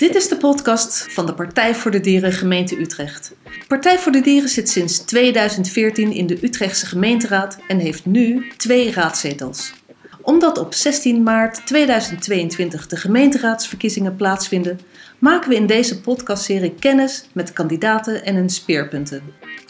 Dit 0.00 0.14
is 0.14 0.28
de 0.28 0.36
podcast 0.36 1.06
van 1.12 1.26
de 1.26 1.34
Partij 1.34 1.74
voor 1.74 1.90
de 1.90 2.00
Dieren 2.00 2.32
gemeente 2.32 2.80
Utrecht. 2.80 3.32
Partij 3.68 3.98
voor 3.98 4.12
de 4.12 4.20
Dieren 4.20 4.48
zit 4.48 4.68
sinds 4.68 4.98
2014 4.98 6.12
in 6.12 6.26
de 6.26 6.38
Utrechtse 6.42 6.86
gemeenteraad 6.86 7.58
en 7.68 7.78
heeft 7.78 8.06
nu 8.06 8.52
twee 8.56 8.92
raadzetels. 8.92 9.72
Omdat 10.22 10.58
op 10.58 10.74
16 10.74 11.22
maart 11.22 11.66
2022 11.66 12.86
de 12.86 12.96
gemeenteraadsverkiezingen 12.96 14.16
plaatsvinden, 14.16 14.80
maken 15.18 15.48
we 15.48 15.56
in 15.56 15.66
deze 15.66 16.00
podcastserie 16.00 16.74
kennis 16.74 17.24
met 17.32 17.52
kandidaten 17.52 18.24
en 18.24 18.34
hun 18.34 18.50
speerpunten. 18.50 19.22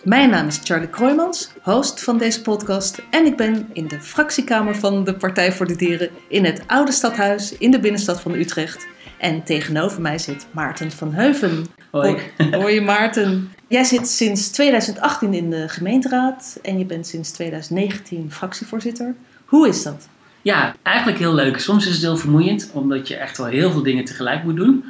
Mijn 0.04 0.30
naam 0.30 0.46
is 0.46 0.60
Charlie 0.64 0.88
Kroijmans, 0.88 1.50
host 1.62 2.02
van 2.02 2.18
deze 2.18 2.42
podcast 2.42 3.02
en 3.10 3.26
ik 3.26 3.36
ben 3.36 3.68
in 3.72 3.88
de 3.88 4.00
fractiekamer 4.00 4.76
van 4.76 5.04
de 5.04 5.14
Partij 5.14 5.52
voor 5.52 5.66
de 5.66 5.76
Dieren 5.76 6.10
in 6.28 6.44
het 6.44 6.62
Oude 6.66 6.92
Stadhuis 6.92 7.58
in 7.58 7.70
de 7.70 7.80
binnenstad 7.80 8.20
van 8.20 8.34
Utrecht. 8.34 8.86
En 9.20 9.42
tegenover 9.42 10.00
mij 10.00 10.18
zit 10.18 10.46
Maarten 10.50 10.90
van 10.90 11.12
Heuven. 11.12 11.66
Hoi. 11.90 12.16
Hoi 12.50 12.80
Maarten. 12.80 13.52
Jij 13.68 13.84
zit 13.84 14.08
sinds 14.08 14.50
2018 14.50 15.34
in 15.34 15.50
de 15.50 15.68
gemeenteraad 15.68 16.58
en 16.62 16.78
je 16.78 16.84
bent 16.84 17.06
sinds 17.06 17.30
2019 17.30 18.32
fractievoorzitter. 18.32 19.14
Hoe 19.44 19.68
is 19.68 19.82
dat? 19.82 20.08
Ja, 20.42 20.74
eigenlijk 20.82 21.18
heel 21.18 21.34
leuk. 21.34 21.58
Soms 21.58 21.86
is 21.86 21.92
het 21.92 22.02
heel 22.02 22.16
vermoeiend, 22.16 22.70
omdat 22.74 23.08
je 23.08 23.16
echt 23.16 23.38
wel 23.38 23.46
heel 23.46 23.70
veel 23.70 23.82
dingen 23.82 24.04
tegelijk 24.04 24.44
moet 24.44 24.56
doen. 24.56 24.84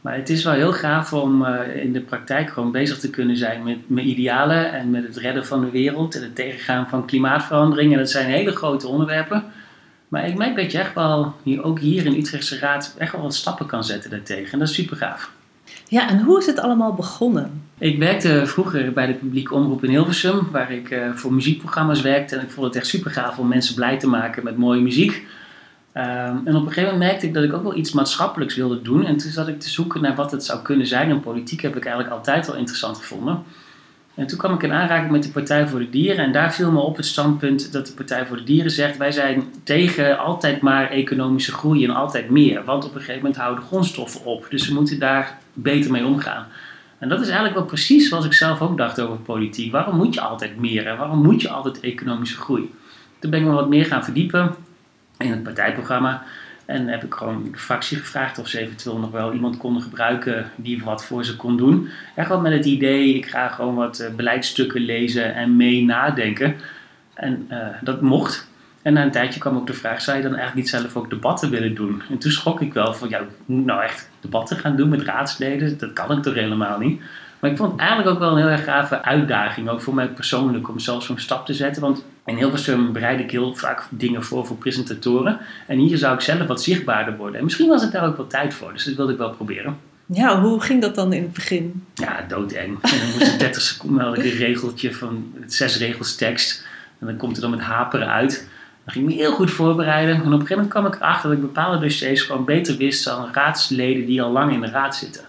Maar 0.00 0.14
het 0.14 0.30
is 0.30 0.44
wel 0.44 0.52
heel 0.52 0.72
gaaf 0.72 1.12
om 1.12 1.42
uh, 1.42 1.76
in 1.76 1.92
de 1.92 2.00
praktijk 2.00 2.50
gewoon 2.50 2.72
bezig 2.72 2.98
te 2.98 3.10
kunnen 3.10 3.36
zijn 3.36 3.62
met 3.62 3.78
mijn 3.86 4.08
idealen 4.08 4.72
en 4.72 4.90
met 4.90 5.06
het 5.06 5.16
redden 5.16 5.46
van 5.46 5.60
de 5.60 5.70
wereld 5.70 6.14
en 6.14 6.22
het 6.22 6.34
tegengaan 6.34 6.88
van 6.88 7.06
klimaatverandering. 7.06 7.92
En 7.92 7.98
dat 7.98 8.10
zijn 8.10 8.30
hele 8.30 8.52
grote 8.52 8.86
onderwerpen. 8.88 9.44
Maar 10.12 10.28
ik 10.28 10.36
merk 10.36 10.56
dat 10.56 10.72
je 10.72 10.78
echt 10.78 10.94
wel, 10.94 11.34
hier, 11.42 11.62
ook 11.62 11.78
hier 11.78 12.06
in 12.06 12.16
Utrechtse 12.16 12.58
Raad, 12.58 12.94
echt 12.98 13.12
wel 13.12 13.22
wat 13.22 13.34
stappen 13.34 13.66
kan 13.66 13.84
zetten 13.84 14.10
daartegen. 14.10 14.52
En 14.52 14.58
dat 14.58 14.68
is 14.68 14.74
super 14.74 14.96
gaaf. 14.96 15.30
Ja, 15.88 16.08
en 16.08 16.20
hoe 16.20 16.38
is 16.38 16.46
het 16.46 16.58
allemaal 16.58 16.94
begonnen? 16.94 17.62
Ik 17.78 17.98
werkte 17.98 18.46
vroeger 18.46 18.92
bij 18.92 19.06
de 19.06 19.12
publieke 19.12 19.54
omroep 19.54 19.84
in 19.84 19.90
Hilversum, 19.90 20.48
waar 20.50 20.72
ik 20.72 20.90
uh, 20.90 21.14
voor 21.14 21.32
muziekprogramma's 21.32 22.00
werkte. 22.00 22.36
En 22.36 22.42
ik 22.42 22.50
vond 22.50 22.66
het 22.66 22.76
echt 22.76 22.86
super 22.86 23.10
gaaf 23.10 23.38
om 23.38 23.48
mensen 23.48 23.74
blij 23.74 23.98
te 23.98 24.08
maken 24.08 24.44
met 24.44 24.56
mooie 24.56 24.80
muziek. 24.80 25.26
Um, 25.96 26.02
en 26.44 26.54
op 26.54 26.66
een 26.66 26.72
gegeven 26.72 26.82
moment 26.82 26.98
merkte 26.98 27.26
ik 27.26 27.34
dat 27.34 27.44
ik 27.44 27.52
ook 27.52 27.62
wel 27.62 27.76
iets 27.76 27.92
maatschappelijks 27.92 28.54
wilde 28.54 28.82
doen. 28.82 29.04
En 29.04 29.16
toen 29.16 29.30
zat 29.30 29.48
ik 29.48 29.60
te 29.60 29.68
zoeken 29.68 30.02
naar 30.02 30.14
wat 30.14 30.30
het 30.30 30.44
zou 30.44 30.62
kunnen 30.62 30.86
zijn. 30.86 31.10
En 31.10 31.20
politiek 31.20 31.60
heb 31.60 31.76
ik 31.76 31.84
eigenlijk 31.84 32.14
altijd 32.14 32.46
wel 32.46 32.56
interessant 32.56 32.96
gevonden. 32.96 33.42
En 34.14 34.26
toen 34.26 34.38
kwam 34.38 34.54
ik 34.54 34.62
in 34.62 34.72
aanraking 34.72 35.10
met 35.10 35.22
de 35.22 35.28
Partij 35.28 35.68
voor 35.68 35.78
de 35.78 35.90
Dieren. 35.90 36.24
En 36.24 36.32
daar 36.32 36.54
viel 36.54 36.72
me 36.72 36.80
op 36.80 36.96
het 36.96 37.06
standpunt 37.06 37.72
dat 37.72 37.86
de 37.86 37.92
Partij 37.92 38.26
voor 38.26 38.36
de 38.36 38.44
Dieren 38.44 38.70
zegt: 38.70 38.96
wij 38.96 39.12
zijn 39.12 39.44
tegen 39.64 40.18
altijd 40.18 40.60
maar 40.60 40.90
economische 40.90 41.52
groei 41.52 41.84
en 41.84 41.90
altijd 41.90 42.30
meer. 42.30 42.64
Want 42.64 42.84
op 42.84 42.94
een 42.94 43.00
gegeven 43.00 43.20
moment 43.22 43.40
houden 43.40 43.64
grondstoffen 43.64 44.24
op. 44.24 44.46
Dus 44.50 44.68
we 44.68 44.74
moeten 44.74 44.98
daar 44.98 45.38
beter 45.52 45.90
mee 45.90 46.04
omgaan. 46.04 46.46
En 46.98 47.08
dat 47.08 47.20
is 47.20 47.26
eigenlijk 47.26 47.56
wel 47.56 47.66
precies 47.66 48.08
zoals 48.08 48.24
ik 48.24 48.32
zelf 48.32 48.60
ook 48.60 48.76
dacht 48.76 49.00
over 49.00 49.16
politiek. 49.16 49.72
Waarom 49.72 49.96
moet 49.96 50.14
je 50.14 50.20
altijd 50.20 50.56
meer 50.56 50.86
en 50.86 50.96
waarom 50.96 51.22
moet 51.22 51.42
je 51.42 51.50
altijd 51.50 51.80
economische 51.80 52.36
groei? 52.36 52.74
Toen 53.18 53.30
ben 53.30 53.40
ik 53.40 53.46
me 53.46 53.52
wat 53.52 53.68
meer 53.68 53.84
gaan 53.84 54.04
verdiepen 54.04 54.54
in 55.18 55.30
het 55.30 55.42
partijprogramma. 55.42 56.22
En 56.72 56.88
heb 56.88 57.04
ik 57.04 57.14
gewoon 57.14 57.48
de 57.52 57.58
fractie 57.58 57.96
gevraagd 57.96 58.38
of 58.38 58.48
ze 58.48 58.58
eventueel 58.58 58.98
nog 58.98 59.10
wel 59.10 59.32
iemand 59.32 59.56
konden 59.56 59.82
gebruiken 59.82 60.50
die 60.56 60.84
wat 60.84 61.04
voor 61.04 61.24
ze 61.24 61.36
kon 61.36 61.56
doen. 61.56 61.88
Echt 62.14 62.28
wel 62.28 62.40
met 62.40 62.52
het 62.52 62.64
idee, 62.64 63.14
ik 63.14 63.26
ga 63.26 63.48
gewoon 63.48 63.74
wat 63.74 64.00
uh, 64.00 64.14
beleidsstukken 64.16 64.80
lezen 64.80 65.34
en 65.34 65.56
mee 65.56 65.84
nadenken. 65.84 66.56
En 67.14 67.46
uh, 67.50 67.66
dat 67.80 68.00
mocht. 68.00 68.50
En 68.82 68.92
na 68.92 69.02
een 69.02 69.10
tijdje 69.10 69.40
kwam 69.40 69.56
ook 69.56 69.66
de 69.66 69.72
vraag, 69.72 70.00
zou 70.00 70.16
je 70.16 70.22
dan 70.22 70.34
eigenlijk 70.34 70.62
niet 70.62 70.80
zelf 70.80 70.96
ook 70.96 71.10
debatten 71.10 71.50
willen 71.50 71.74
doen? 71.74 72.02
En 72.10 72.18
toen 72.18 72.30
schrok 72.30 72.60
ik 72.60 72.72
wel 72.72 72.94
van, 72.94 73.08
ja, 73.08 73.18
ik 73.18 73.28
moet 73.44 73.64
nou 73.64 73.82
echt 73.82 74.10
debatten 74.20 74.56
gaan 74.56 74.76
doen 74.76 74.88
met 74.88 75.02
raadsleden? 75.02 75.78
Dat 75.78 75.92
kan 75.92 76.16
ik 76.16 76.22
toch 76.22 76.34
helemaal 76.34 76.78
niet? 76.78 77.02
Maar 77.42 77.50
ik 77.50 77.56
vond 77.56 77.72
het 77.72 77.80
eigenlijk 77.80 78.10
ook 78.10 78.18
wel 78.18 78.30
een 78.30 78.36
heel 78.36 78.46
erg 78.46 78.64
gave 78.64 79.02
uitdaging, 79.02 79.68
ook 79.68 79.80
voor 79.80 79.94
mij 79.94 80.08
persoonlijk, 80.08 80.68
om 80.68 80.78
zelf 80.78 81.04
zo'n 81.04 81.18
stap 81.18 81.46
te 81.46 81.54
zetten. 81.54 81.82
Want 81.82 82.04
in 82.24 82.36
Hilversum 82.36 82.92
bereid 82.92 83.20
ik 83.20 83.30
heel 83.30 83.54
vaak 83.54 83.86
dingen 83.90 84.24
voor 84.24 84.46
voor 84.46 84.56
presentatoren. 84.56 85.38
En 85.66 85.78
hier 85.78 85.98
zou 85.98 86.14
ik 86.14 86.20
zelf 86.20 86.46
wat 86.46 86.62
zichtbaarder 86.62 87.16
worden. 87.16 87.38
En 87.38 87.44
misschien 87.44 87.68
was 87.68 87.82
het 87.82 87.92
daar 87.92 88.06
ook 88.06 88.16
wel 88.16 88.26
tijd 88.26 88.54
voor, 88.54 88.72
dus 88.72 88.84
dat 88.84 88.94
wilde 88.94 89.12
ik 89.12 89.18
wel 89.18 89.30
proberen. 89.30 89.76
Ja, 90.06 90.40
hoe 90.40 90.60
ging 90.60 90.80
dat 90.80 90.94
dan 90.94 91.12
in 91.12 91.22
het 91.22 91.32
begin? 91.32 91.86
Ja, 91.94 92.24
doodeng. 92.28 92.78
En 92.82 92.98
dan 92.98 93.08
moest 93.18 93.32
ik 93.32 93.38
30 93.38 93.62
seconden 93.62 94.04
had 94.04 94.18
ik 94.18 94.24
een 94.24 94.30
regeltje 94.30 94.94
van 94.94 95.34
zes 95.46 95.78
regels 95.78 96.14
tekst. 96.14 96.66
En 96.98 97.06
dan 97.06 97.16
komt 97.16 97.36
er 97.36 97.42
dan 97.42 97.50
met 97.50 97.60
haperen 97.60 98.08
uit. 98.08 98.48
Dan 98.84 98.94
ging 98.94 99.08
ik 99.08 99.14
me 99.14 99.22
heel 99.22 99.32
goed 99.32 99.50
voorbereiden. 99.50 100.14
En 100.14 100.20
op 100.20 100.26
een 100.26 100.32
gegeven 100.32 100.54
moment 100.54 100.72
kwam 100.72 100.86
ik 100.86 100.94
erachter 100.94 101.28
dat 101.28 101.38
ik 101.38 101.44
bepaalde 101.44 101.78
dossiers 101.78 102.22
gewoon 102.22 102.44
beter 102.44 102.76
wist 102.76 103.04
dan 103.04 103.28
raadsleden 103.32 104.06
die 104.06 104.22
al 104.22 104.30
lang 104.30 104.52
in 104.52 104.60
de 104.60 104.70
raad 104.70 104.96
zitten. 104.96 105.24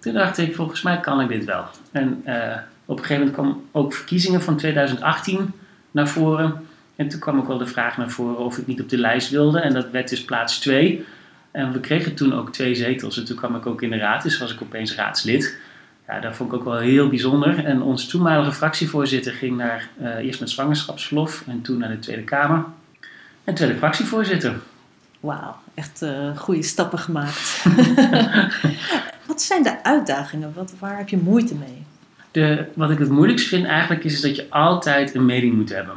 Toen 0.00 0.12
dacht 0.12 0.38
ik, 0.38 0.54
volgens 0.54 0.82
mij 0.82 1.00
kan 1.00 1.20
ik 1.20 1.28
dit 1.28 1.44
wel. 1.44 1.64
En 1.92 2.22
uh, 2.26 2.56
op 2.84 2.98
een 2.98 3.04
gegeven 3.04 3.26
moment 3.26 3.32
kwam 3.32 3.64
ook 3.72 3.94
verkiezingen 3.94 4.42
van 4.42 4.56
2018 4.56 5.52
naar 5.90 6.08
voren. 6.08 6.66
En 6.96 7.08
toen 7.08 7.20
kwam 7.20 7.38
ook 7.38 7.46
wel 7.46 7.58
de 7.58 7.66
vraag 7.66 7.96
naar 7.96 8.10
voren 8.10 8.38
of 8.38 8.58
ik 8.58 8.66
niet 8.66 8.80
op 8.80 8.88
de 8.88 8.98
lijst 8.98 9.30
wilde. 9.30 9.60
En 9.60 9.72
dat 9.72 9.90
werd 9.90 10.08
dus 10.08 10.24
plaats 10.24 10.58
2. 10.58 11.06
En 11.50 11.72
we 11.72 11.80
kregen 11.80 12.14
toen 12.14 12.34
ook 12.34 12.52
twee 12.52 12.74
zetels. 12.74 13.18
En 13.18 13.24
toen 13.24 13.36
kwam 13.36 13.56
ik 13.56 13.66
ook 13.66 13.82
in 13.82 13.90
de 13.90 13.96
raad, 13.96 14.22
dus 14.22 14.38
was 14.38 14.52
ik 14.52 14.62
opeens 14.62 14.94
raadslid. 14.94 15.58
Ja, 16.06 16.20
dat 16.20 16.36
vond 16.36 16.52
ik 16.52 16.58
ook 16.58 16.64
wel 16.64 16.78
heel 16.78 17.08
bijzonder. 17.08 17.64
En 17.64 17.82
onze 17.82 18.06
toenmalige 18.06 18.52
fractievoorzitter 18.52 19.32
ging 19.32 19.56
naar, 19.56 19.88
uh, 20.02 20.16
eerst 20.16 20.40
met 20.40 20.50
zwangerschapsverlof 20.50 21.44
en 21.46 21.62
toen 21.62 21.78
naar 21.78 21.88
de 21.88 21.98
Tweede 21.98 22.24
Kamer. 22.24 22.64
En 23.44 23.54
tweede 23.54 23.76
fractievoorzitter. 23.76 24.54
Wauw, 25.20 25.56
echt 25.74 26.02
uh, 26.02 26.36
goede 26.36 26.62
stappen 26.62 26.98
gemaakt. 26.98 27.64
wat 29.40 29.48
zijn 29.48 29.62
de 29.62 29.84
uitdagingen? 29.84 30.52
Wat, 30.54 30.74
waar 30.78 30.98
heb 30.98 31.08
je 31.08 31.16
moeite 31.16 31.54
mee? 31.54 31.84
De, 32.30 32.64
wat 32.74 32.90
ik 32.90 32.98
het 32.98 33.08
moeilijkst 33.08 33.48
vind 33.48 33.66
eigenlijk 33.66 34.04
is 34.04 34.20
dat 34.20 34.36
je 34.36 34.46
altijd 34.50 35.14
een 35.14 35.24
mening 35.24 35.54
moet 35.54 35.74
hebben. 35.74 35.94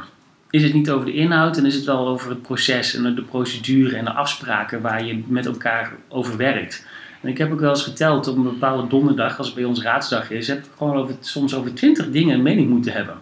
Is 0.50 0.62
het 0.62 0.74
niet 0.74 0.90
over 0.90 1.06
de 1.06 1.12
inhoud, 1.12 1.54
dan 1.54 1.66
is 1.66 1.74
het 1.74 1.84
wel 1.84 2.08
over 2.08 2.30
het 2.30 2.42
proces 2.42 2.94
en 2.94 3.14
de 3.14 3.22
procedure 3.22 3.96
en 3.96 4.04
de 4.04 4.12
afspraken 4.12 4.80
waar 4.80 5.04
je 5.04 5.22
met 5.26 5.46
elkaar 5.46 5.92
over 6.08 6.36
werkt. 6.36 6.86
En 7.20 7.28
ik 7.28 7.38
heb 7.38 7.52
ook 7.52 7.60
wel 7.60 7.70
eens 7.70 7.82
geteld 7.82 8.28
op 8.28 8.36
een 8.36 8.42
bepaalde 8.42 8.88
donderdag, 8.88 9.38
als 9.38 9.46
het 9.46 9.56
bij 9.56 9.64
ons 9.64 9.82
raadsdag 9.82 10.30
is, 10.30 10.48
heb 10.48 10.58
ik 10.58 10.70
gewoon 10.76 10.96
over, 10.96 11.14
soms 11.20 11.54
over 11.54 11.74
twintig 11.74 12.10
dingen 12.10 12.34
een 12.34 12.42
mening 12.42 12.68
moeten 12.68 12.92
hebben. 12.92 13.16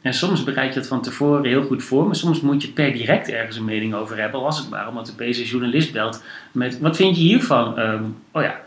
En 0.00 0.14
soms 0.14 0.44
bereid 0.44 0.74
je 0.74 0.80
dat 0.80 0.88
van 0.88 1.02
tevoren 1.02 1.44
heel 1.44 1.62
goed 1.62 1.82
voor, 1.82 2.06
maar 2.06 2.16
soms 2.16 2.40
moet 2.40 2.62
je 2.62 2.68
per 2.68 2.92
direct 2.92 3.28
ergens 3.28 3.56
een 3.56 3.64
mening 3.64 3.94
over 3.94 4.18
hebben. 4.18 4.38
Al 4.38 4.44
was 4.44 4.58
het 4.58 4.70
maar 4.70 4.88
omdat 4.88 5.06
de 5.06 5.24
PC 5.24 5.36
journalist 5.36 5.92
belt 5.92 6.22
met: 6.52 6.78
wat 6.78 6.96
vind 6.96 7.16
je 7.16 7.22
hiervan? 7.22 7.78
Um, 7.78 8.16
oh 8.32 8.42
ja. 8.42 8.60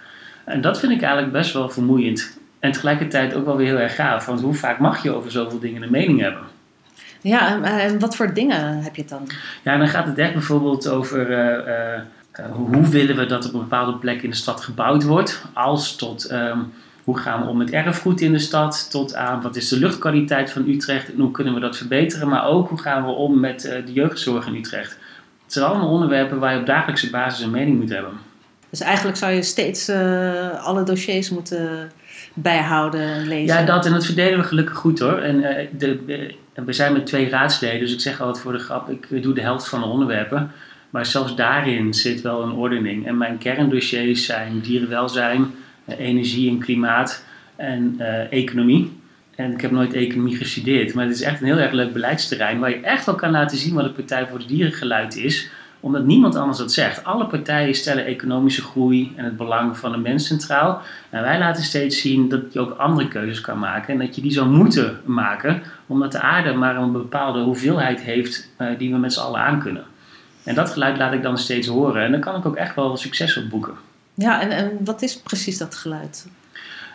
En 0.45 0.61
dat 0.61 0.79
vind 0.79 0.91
ik 0.91 1.01
eigenlijk 1.01 1.33
best 1.33 1.53
wel 1.53 1.69
vermoeiend. 1.69 2.37
En 2.59 2.71
tegelijkertijd 2.71 3.33
ook 3.33 3.45
wel 3.45 3.57
weer 3.57 3.67
heel 3.67 3.77
erg 3.77 3.95
gaaf. 3.95 4.25
Want 4.25 4.41
hoe 4.41 4.53
vaak 4.53 4.79
mag 4.79 5.03
je 5.03 5.11
over 5.11 5.31
zoveel 5.31 5.59
dingen 5.59 5.81
een 5.81 5.91
mening 5.91 6.19
hebben? 6.19 6.41
Ja, 7.21 7.61
en 7.63 7.99
wat 7.99 8.15
voor 8.15 8.33
dingen 8.33 8.81
heb 8.81 8.95
je 8.95 9.01
het 9.01 9.09
dan? 9.09 9.27
Ja, 9.63 9.77
dan 9.77 9.87
gaat 9.87 10.05
het 10.05 10.17
echt 10.17 10.33
bijvoorbeeld 10.33 10.87
over 10.87 11.29
uh, 11.29 11.67
uh, 12.39 12.51
hoe 12.51 12.87
willen 12.87 13.15
we 13.15 13.25
dat 13.25 13.47
op 13.47 13.53
een 13.53 13.59
bepaalde 13.59 13.97
plek 13.97 14.21
in 14.21 14.29
de 14.29 14.35
stad 14.35 14.61
gebouwd 14.61 15.03
wordt. 15.03 15.45
Als 15.53 15.95
tot 15.95 16.31
um, 16.31 16.73
hoe 17.03 17.17
gaan 17.17 17.41
we 17.41 17.47
om 17.47 17.57
met 17.57 17.71
erfgoed 17.71 18.21
in 18.21 18.31
de 18.31 18.39
stad, 18.39 18.91
tot 18.91 19.15
aan 19.15 19.41
wat 19.41 19.55
is 19.55 19.67
de 19.67 19.79
luchtkwaliteit 19.79 20.51
van 20.51 20.69
Utrecht 20.69 21.13
en 21.13 21.19
hoe 21.19 21.31
kunnen 21.31 21.53
we 21.53 21.59
dat 21.59 21.77
verbeteren. 21.77 22.27
Maar 22.27 22.45
ook 22.45 22.69
hoe 22.69 22.79
gaan 22.79 23.05
we 23.05 23.11
om 23.11 23.39
met 23.39 23.61
de 23.61 23.93
jeugdzorg 23.93 24.47
in 24.47 24.55
Utrecht. 24.55 24.97
Het 25.43 25.53
zijn 25.53 25.65
allemaal 25.65 25.89
onderwerpen 25.89 26.39
waar 26.39 26.53
je 26.53 26.59
op 26.59 26.65
dagelijkse 26.65 27.09
basis 27.09 27.45
een 27.45 27.51
mening 27.51 27.79
moet 27.79 27.89
hebben. 27.89 28.13
Dus 28.69 28.79
eigenlijk 28.79 29.17
zou 29.17 29.31
je 29.33 29.41
steeds 29.41 29.89
uh, 29.89 30.65
alle 30.65 30.83
dossiers 30.83 31.29
moeten 31.29 31.91
bijhouden 32.33 33.01
en 33.01 33.27
lezen. 33.27 33.55
Ja, 33.55 33.65
dat 33.65 33.85
en 33.85 33.91
dat 33.91 34.05
verdelen 34.05 34.39
we 34.39 34.45
gelukkig 34.45 34.77
goed 34.77 34.99
hoor. 34.99 35.17
En 35.17 35.35
uh, 35.35 35.49
de, 35.77 36.33
we 36.65 36.73
zijn 36.73 36.93
met 36.93 37.05
twee 37.05 37.29
raadsleden, 37.29 37.79
dus 37.79 37.93
ik 37.93 37.99
zeg 37.99 38.21
altijd 38.21 38.43
voor 38.43 38.51
de 38.51 38.59
grap, 38.59 38.89
ik 38.89 39.23
doe 39.23 39.33
de 39.33 39.41
helft 39.41 39.69
van 39.69 39.79
de 39.79 39.87
onderwerpen. 39.87 40.51
Maar 40.89 41.05
zelfs 41.05 41.35
daarin 41.35 41.93
zit 41.93 42.21
wel 42.21 42.41
een 42.41 42.51
ordening. 42.51 43.07
En 43.07 43.17
mijn 43.17 43.37
kerndossiers 43.37 44.25
zijn 44.25 44.59
dierenwelzijn, 44.59 45.53
energie 45.97 46.49
en 46.49 46.59
klimaat 46.59 47.25
en 47.55 47.95
economie. 48.29 48.91
En 49.35 49.51
ik 49.51 49.61
heb 49.61 49.71
nooit 49.71 49.93
economie 49.93 50.35
gestudeerd, 50.35 50.93
maar 50.93 51.05
het 51.05 51.15
is 51.15 51.21
echt 51.21 51.41
een 51.41 51.47
heel 51.47 51.57
erg 51.57 51.71
leuk 51.71 51.93
beleidsterrein 51.93 52.59
waar 52.59 52.69
je 52.69 52.79
echt 52.79 53.05
wel 53.05 53.15
kan 53.15 53.31
laten 53.31 53.57
zien 53.57 53.73
wat 53.73 53.83
de 53.83 53.89
Partij 53.89 54.27
voor 54.27 54.39
de 54.39 54.45
Dieren 54.45 54.73
geluid 54.73 55.15
is 55.15 55.49
omdat 55.85 56.05
niemand 56.05 56.35
anders 56.35 56.57
dat 56.57 56.73
zegt. 56.73 57.03
Alle 57.03 57.25
partijen 57.25 57.75
stellen 57.75 58.05
economische 58.05 58.61
groei 58.61 59.13
en 59.15 59.25
het 59.25 59.37
belang 59.37 59.77
van 59.77 59.91
de 59.91 59.97
mens 59.97 60.27
centraal. 60.27 60.81
En 61.09 61.21
wij 61.21 61.39
laten 61.39 61.63
steeds 61.63 62.01
zien 62.01 62.29
dat 62.29 62.41
je 62.53 62.59
ook 62.59 62.77
andere 62.77 63.07
keuzes 63.07 63.41
kan 63.41 63.59
maken. 63.59 63.93
En 63.93 63.99
dat 63.99 64.15
je 64.15 64.21
die 64.21 64.31
zou 64.31 64.49
moeten 64.49 64.99
maken, 65.03 65.61
omdat 65.87 66.11
de 66.11 66.19
aarde 66.19 66.53
maar 66.53 66.75
een 66.75 66.91
bepaalde 66.91 67.39
hoeveelheid 67.39 68.01
heeft 68.01 68.49
uh, 68.57 68.67
die 68.77 68.91
we 68.91 68.97
met 68.97 69.13
z'n 69.13 69.19
allen 69.19 69.39
aan 69.39 69.59
kunnen. 69.59 69.83
En 70.43 70.55
dat 70.55 70.71
geluid 70.71 70.97
laat 70.97 71.13
ik 71.13 71.23
dan 71.23 71.37
steeds 71.37 71.67
horen. 71.67 72.03
En 72.03 72.11
dan 72.11 72.19
kan 72.19 72.35
ik 72.35 72.45
ook 72.45 72.55
echt 72.55 72.75
wel 72.75 72.97
succes 72.97 73.37
op 73.37 73.49
boeken. 73.49 73.73
Ja, 74.13 74.41
en, 74.41 74.49
en 74.49 74.71
wat 74.83 75.01
is 75.01 75.19
precies 75.19 75.57
dat 75.57 75.75
geluid? 75.75 76.27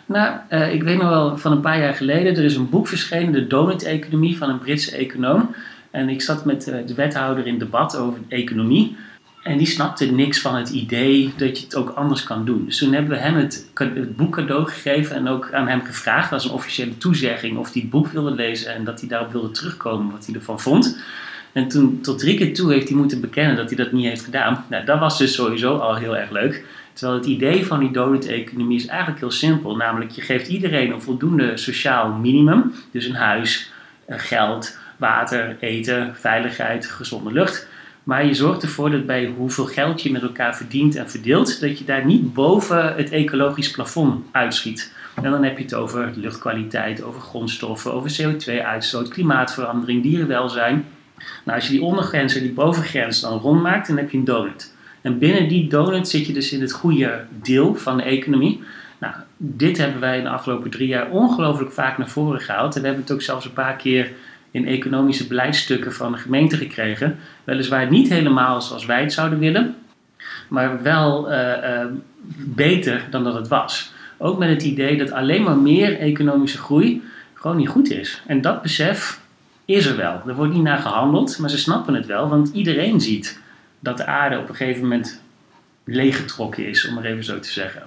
Nou, 0.05 0.35
uh, 0.49 0.73
ik 0.73 0.83
weet 0.83 0.97
nog 0.97 1.09
wel 1.09 1.37
van 1.37 1.51
een 1.51 1.61
paar 1.61 1.79
jaar 1.79 1.93
geleden, 1.93 2.35
er 2.35 2.43
is 2.43 2.55
een 2.55 2.69
boek 2.69 2.87
verschenen, 2.87 3.31
De 3.31 3.47
Donut-economie 3.47 4.37
van 4.37 4.49
een 4.49 4.59
Britse 4.59 4.95
econoom. 4.95 5.55
En 5.91 6.09
ik 6.09 6.21
zat 6.21 6.45
met 6.45 6.63
de 6.63 6.93
wethouder 6.95 7.47
in 7.47 7.57
debat 7.57 7.97
over 7.97 8.19
economie. 8.27 8.95
En 9.43 9.57
die 9.57 9.67
snapte 9.67 10.05
niks 10.05 10.39
van 10.39 10.55
het 10.55 10.69
idee 10.69 11.33
dat 11.37 11.57
je 11.57 11.63
het 11.63 11.75
ook 11.75 11.89
anders 11.89 12.23
kan 12.23 12.45
doen. 12.45 12.65
Dus 12.65 12.77
toen 12.77 12.93
hebben 12.93 13.11
we 13.11 13.17
hem 13.17 13.35
het, 13.35 13.69
boek 14.15 14.33
cadeau 14.33 14.67
gegeven 14.67 15.15
en 15.15 15.27
ook 15.27 15.53
aan 15.53 15.67
hem 15.67 15.81
gevraagd 15.81 16.31
als 16.31 16.45
een 16.45 16.51
officiële 16.51 16.97
toezegging 16.97 17.57
of 17.57 17.73
hij 17.73 17.81
het 17.81 17.91
boek 17.91 18.07
wilde 18.07 18.31
lezen 18.31 18.73
en 18.73 18.83
dat 18.83 18.99
hij 18.99 19.09
daarop 19.09 19.31
wilde 19.31 19.51
terugkomen 19.51 20.11
wat 20.11 20.25
hij 20.25 20.35
ervan 20.35 20.59
vond. 20.59 21.01
En 21.51 21.67
toen 21.67 22.01
tot 22.01 22.19
drie 22.19 22.37
keer 22.37 22.53
toe 22.53 22.71
heeft 22.71 22.87
hij 22.87 22.97
moeten 22.97 23.21
bekennen 23.21 23.55
dat 23.55 23.67
hij 23.67 23.77
dat 23.77 23.91
niet 23.91 24.05
heeft 24.05 24.23
gedaan. 24.23 24.65
Nou, 24.69 24.85
dat 24.85 24.99
was 24.99 25.17
dus 25.17 25.33
sowieso 25.33 25.77
al 25.77 25.95
heel 25.95 26.17
erg 26.17 26.29
leuk. 26.29 26.65
Terwijl 26.93 27.17
het 27.17 27.27
idee 27.27 27.65
van 27.65 27.79
die 27.79 27.91
donut-economie 27.91 28.77
is 28.77 28.85
eigenlijk 28.85 29.19
heel 29.19 29.31
simpel. 29.31 29.75
Namelijk, 29.75 30.11
je 30.11 30.21
geeft 30.21 30.47
iedereen 30.47 30.91
een 30.91 31.01
voldoende 31.01 31.57
sociaal 31.57 32.11
minimum. 32.11 32.73
Dus 32.91 33.05
een 33.05 33.15
huis, 33.15 33.71
geld, 34.07 34.77
water, 35.01 35.57
eten, 35.59 36.15
veiligheid, 36.15 36.85
gezonde 36.85 37.31
lucht. 37.31 37.67
Maar 38.03 38.25
je 38.25 38.33
zorgt 38.33 38.61
ervoor 38.61 38.91
dat 38.91 39.05
bij 39.05 39.33
hoeveel 39.37 39.65
geld 39.65 40.01
je 40.01 40.11
met 40.11 40.21
elkaar 40.21 40.55
verdient 40.55 40.95
en 40.95 41.09
verdeelt, 41.09 41.59
dat 41.61 41.77
je 41.77 41.85
daar 41.85 42.05
niet 42.05 42.33
boven 42.33 42.95
het 42.95 43.11
ecologisch 43.11 43.71
plafond 43.71 44.25
uitschiet. 44.31 44.93
En 45.15 45.31
dan 45.31 45.43
heb 45.43 45.57
je 45.57 45.63
het 45.63 45.73
over 45.73 46.11
luchtkwaliteit, 46.15 47.03
over 47.03 47.21
grondstoffen, 47.21 47.93
over 47.93 48.21
CO2-uitstoot, 48.21 49.09
klimaatverandering, 49.09 50.03
dierenwelzijn. 50.03 50.85
Nou, 51.45 51.57
als 51.57 51.67
je 51.67 51.73
die 51.73 51.83
ondergrens 51.83 52.35
en 52.35 52.41
die 52.41 52.53
bovengrens 52.53 53.21
dan 53.21 53.39
rondmaakt, 53.39 53.87
dan 53.87 53.97
heb 53.97 54.11
je 54.11 54.17
een 54.17 54.25
donut. 54.25 54.75
En 55.01 55.17
binnen 55.17 55.47
die 55.47 55.67
donut 55.67 56.07
zit 56.07 56.25
je 56.25 56.33
dus 56.33 56.51
in 56.51 56.61
het 56.61 56.71
goede 56.71 57.25
deel 57.29 57.75
van 57.75 57.97
de 57.97 58.03
economie. 58.03 58.63
Nou, 58.99 59.13
dit 59.37 59.77
hebben 59.77 59.99
wij 59.99 60.17
in 60.17 60.23
de 60.23 60.29
afgelopen 60.29 60.69
drie 60.69 60.87
jaar 60.87 61.09
ongelooflijk 61.09 61.71
vaak 61.71 61.97
naar 61.97 62.09
voren 62.09 62.41
gehaald. 62.41 62.75
En 62.75 62.81
we 62.81 62.87
hebben 62.87 63.05
het 63.05 63.13
ook 63.13 63.21
zelfs 63.21 63.45
een 63.45 63.53
paar 63.53 63.75
keer 63.75 64.11
in 64.51 64.67
economische 64.67 65.27
beleidsstukken 65.27 65.93
van 65.93 66.11
de 66.11 66.17
gemeente 66.17 66.57
gekregen. 66.57 67.17
Weliswaar 67.43 67.89
niet 67.89 68.09
helemaal 68.09 68.61
zoals 68.61 68.85
wij 68.85 69.01
het 69.01 69.13
zouden 69.13 69.39
willen, 69.39 69.75
maar 70.47 70.81
wel 70.81 71.31
uh, 71.31 71.37
uh, 71.37 71.85
beter 72.37 73.03
dan 73.09 73.23
dat 73.23 73.33
het 73.33 73.47
was. 73.47 73.93
Ook 74.17 74.37
met 74.37 74.49
het 74.49 74.63
idee 74.63 74.97
dat 74.97 75.11
alleen 75.11 75.43
maar 75.43 75.57
meer 75.57 75.99
economische 75.99 76.57
groei 76.57 77.03
gewoon 77.33 77.57
niet 77.57 77.69
goed 77.69 77.91
is. 77.91 78.21
En 78.27 78.41
dat 78.41 78.61
besef 78.61 79.19
is 79.65 79.85
er 79.85 79.97
wel. 79.97 80.21
Er 80.27 80.35
wordt 80.35 80.53
niet 80.53 80.63
naar 80.63 80.77
gehandeld, 80.77 81.37
maar 81.37 81.49
ze 81.49 81.57
snappen 81.57 81.93
het 81.93 82.05
wel, 82.05 82.29
want 82.29 82.49
iedereen 82.53 83.01
ziet 83.01 83.39
dat 83.79 83.97
de 83.97 84.05
aarde 84.05 84.39
op 84.39 84.49
een 84.49 84.55
gegeven 84.55 84.81
moment 84.81 85.21
leeggetrokken 85.83 86.67
is, 86.67 86.87
om 86.87 86.93
maar 86.93 87.03
even 87.03 87.23
zo 87.23 87.39
te 87.39 87.51
zeggen. 87.51 87.83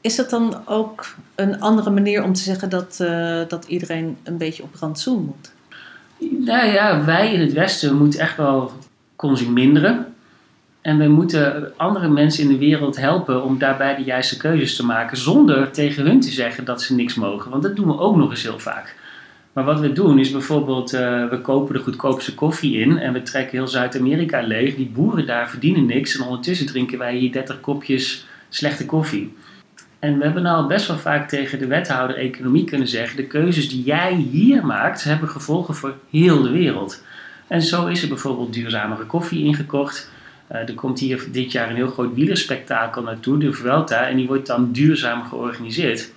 Is 0.00 0.16
dat 0.16 0.30
dan 0.30 0.62
ook 0.64 1.14
een 1.34 1.60
andere 1.60 1.90
manier 1.90 2.22
om 2.22 2.32
te 2.32 2.40
zeggen 2.40 2.70
dat, 2.70 2.98
uh, 3.02 3.40
dat 3.48 3.64
iedereen 3.64 4.16
een 4.22 4.38
beetje 4.38 4.62
op 4.62 4.74
rantsoen 4.74 5.24
moet? 5.24 5.52
Nou 6.20 6.66
ja, 6.66 7.04
wij 7.04 7.32
in 7.32 7.40
het 7.40 7.52
Westen 7.52 7.96
moeten 7.96 8.20
echt 8.20 8.36
wel 8.36 8.72
consumeren. 9.16 10.06
En 10.80 10.98
we 10.98 11.08
moeten 11.08 11.72
andere 11.76 12.08
mensen 12.08 12.42
in 12.42 12.48
de 12.48 12.58
wereld 12.58 12.96
helpen 12.96 13.44
om 13.44 13.58
daarbij 13.58 13.96
de 13.96 14.02
juiste 14.02 14.36
keuzes 14.36 14.76
te 14.76 14.84
maken. 14.84 15.16
Zonder 15.16 15.70
tegen 15.70 16.06
hun 16.06 16.20
te 16.20 16.30
zeggen 16.30 16.64
dat 16.64 16.82
ze 16.82 16.94
niks 16.94 17.14
mogen. 17.14 17.50
Want 17.50 17.62
dat 17.62 17.76
doen 17.76 17.86
we 17.86 17.98
ook 17.98 18.16
nog 18.16 18.30
eens 18.30 18.42
heel 18.42 18.58
vaak. 18.58 18.96
Maar 19.52 19.64
wat 19.64 19.80
we 19.80 19.92
doen 19.92 20.18
is 20.18 20.30
bijvoorbeeld, 20.30 20.94
uh, 20.94 21.28
we 21.28 21.40
kopen 21.40 21.74
de 21.74 21.80
goedkoopste 21.80 22.34
koffie 22.34 22.78
in 22.78 22.98
en 22.98 23.12
we 23.12 23.22
trekken 23.22 23.58
heel 23.58 23.68
Zuid-Amerika 23.68 24.40
leeg. 24.40 24.74
Die 24.74 24.90
boeren 24.94 25.26
daar 25.26 25.50
verdienen 25.50 25.86
niks 25.86 26.16
en 26.16 26.24
ondertussen 26.24 26.66
drinken 26.66 26.98
wij 26.98 27.16
hier 27.16 27.32
30 27.32 27.60
kopjes 27.60 28.26
slechte 28.48 28.86
koffie. 28.86 29.34
En 30.00 30.18
we 30.18 30.24
hebben 30.24 30.42
nou 30.42 30.66
best 30.66 30.86
wel 30.86 30.98
vaak 30.98 31.28
tegen 31.28 31.58
de 31.58 31.66
wethouder 31.66 32.16
economie 32.16 32.64
kunnen 32.64 32.88
zeggen: 32.88 33.16
de 33.16 33.26
keuzes 33.26 33.68
die 33.68 33.82
jij 33.82 34.14
hier 34.14 34.66
maakt, 34.66 35.04
hebben 35.04 35.28
gevolgen 35.28 35.74
voor 35.74 35.94
heel 36.10 36.42
de 36.42 36.50
wereld. 36.50 37.02
En 37.46 37.62
zo 37.62 37.86
is 37.86 38.02
er 38.02 38.08
bijvoorbeeld 38.08 38.52
duurzamere 38.52 39.04
koffie 39.04 39.44
ingekocht. 39.44 40.10
Uh, 40.52 40.56
er 40.56 40.74
komt 40.74 40.98
hier 40.98 41.28
dit 41.32 41.52
jaar 41.52 41.70
een 41.70 41.76
heel 41.76 41.90
groot 41.90 42.14
wielerspektakel 42.14 43.02
naartoe, 43.02 43.38
de 43.38 43.52
Vuelta, 43.52 44.08
en 44.08 44.16
die 44.16 44.26
wordt 44.26 44.46
dan 44.46 44.72
duurzaam 44.72 45.24
georganiseerd. 45.24 46.12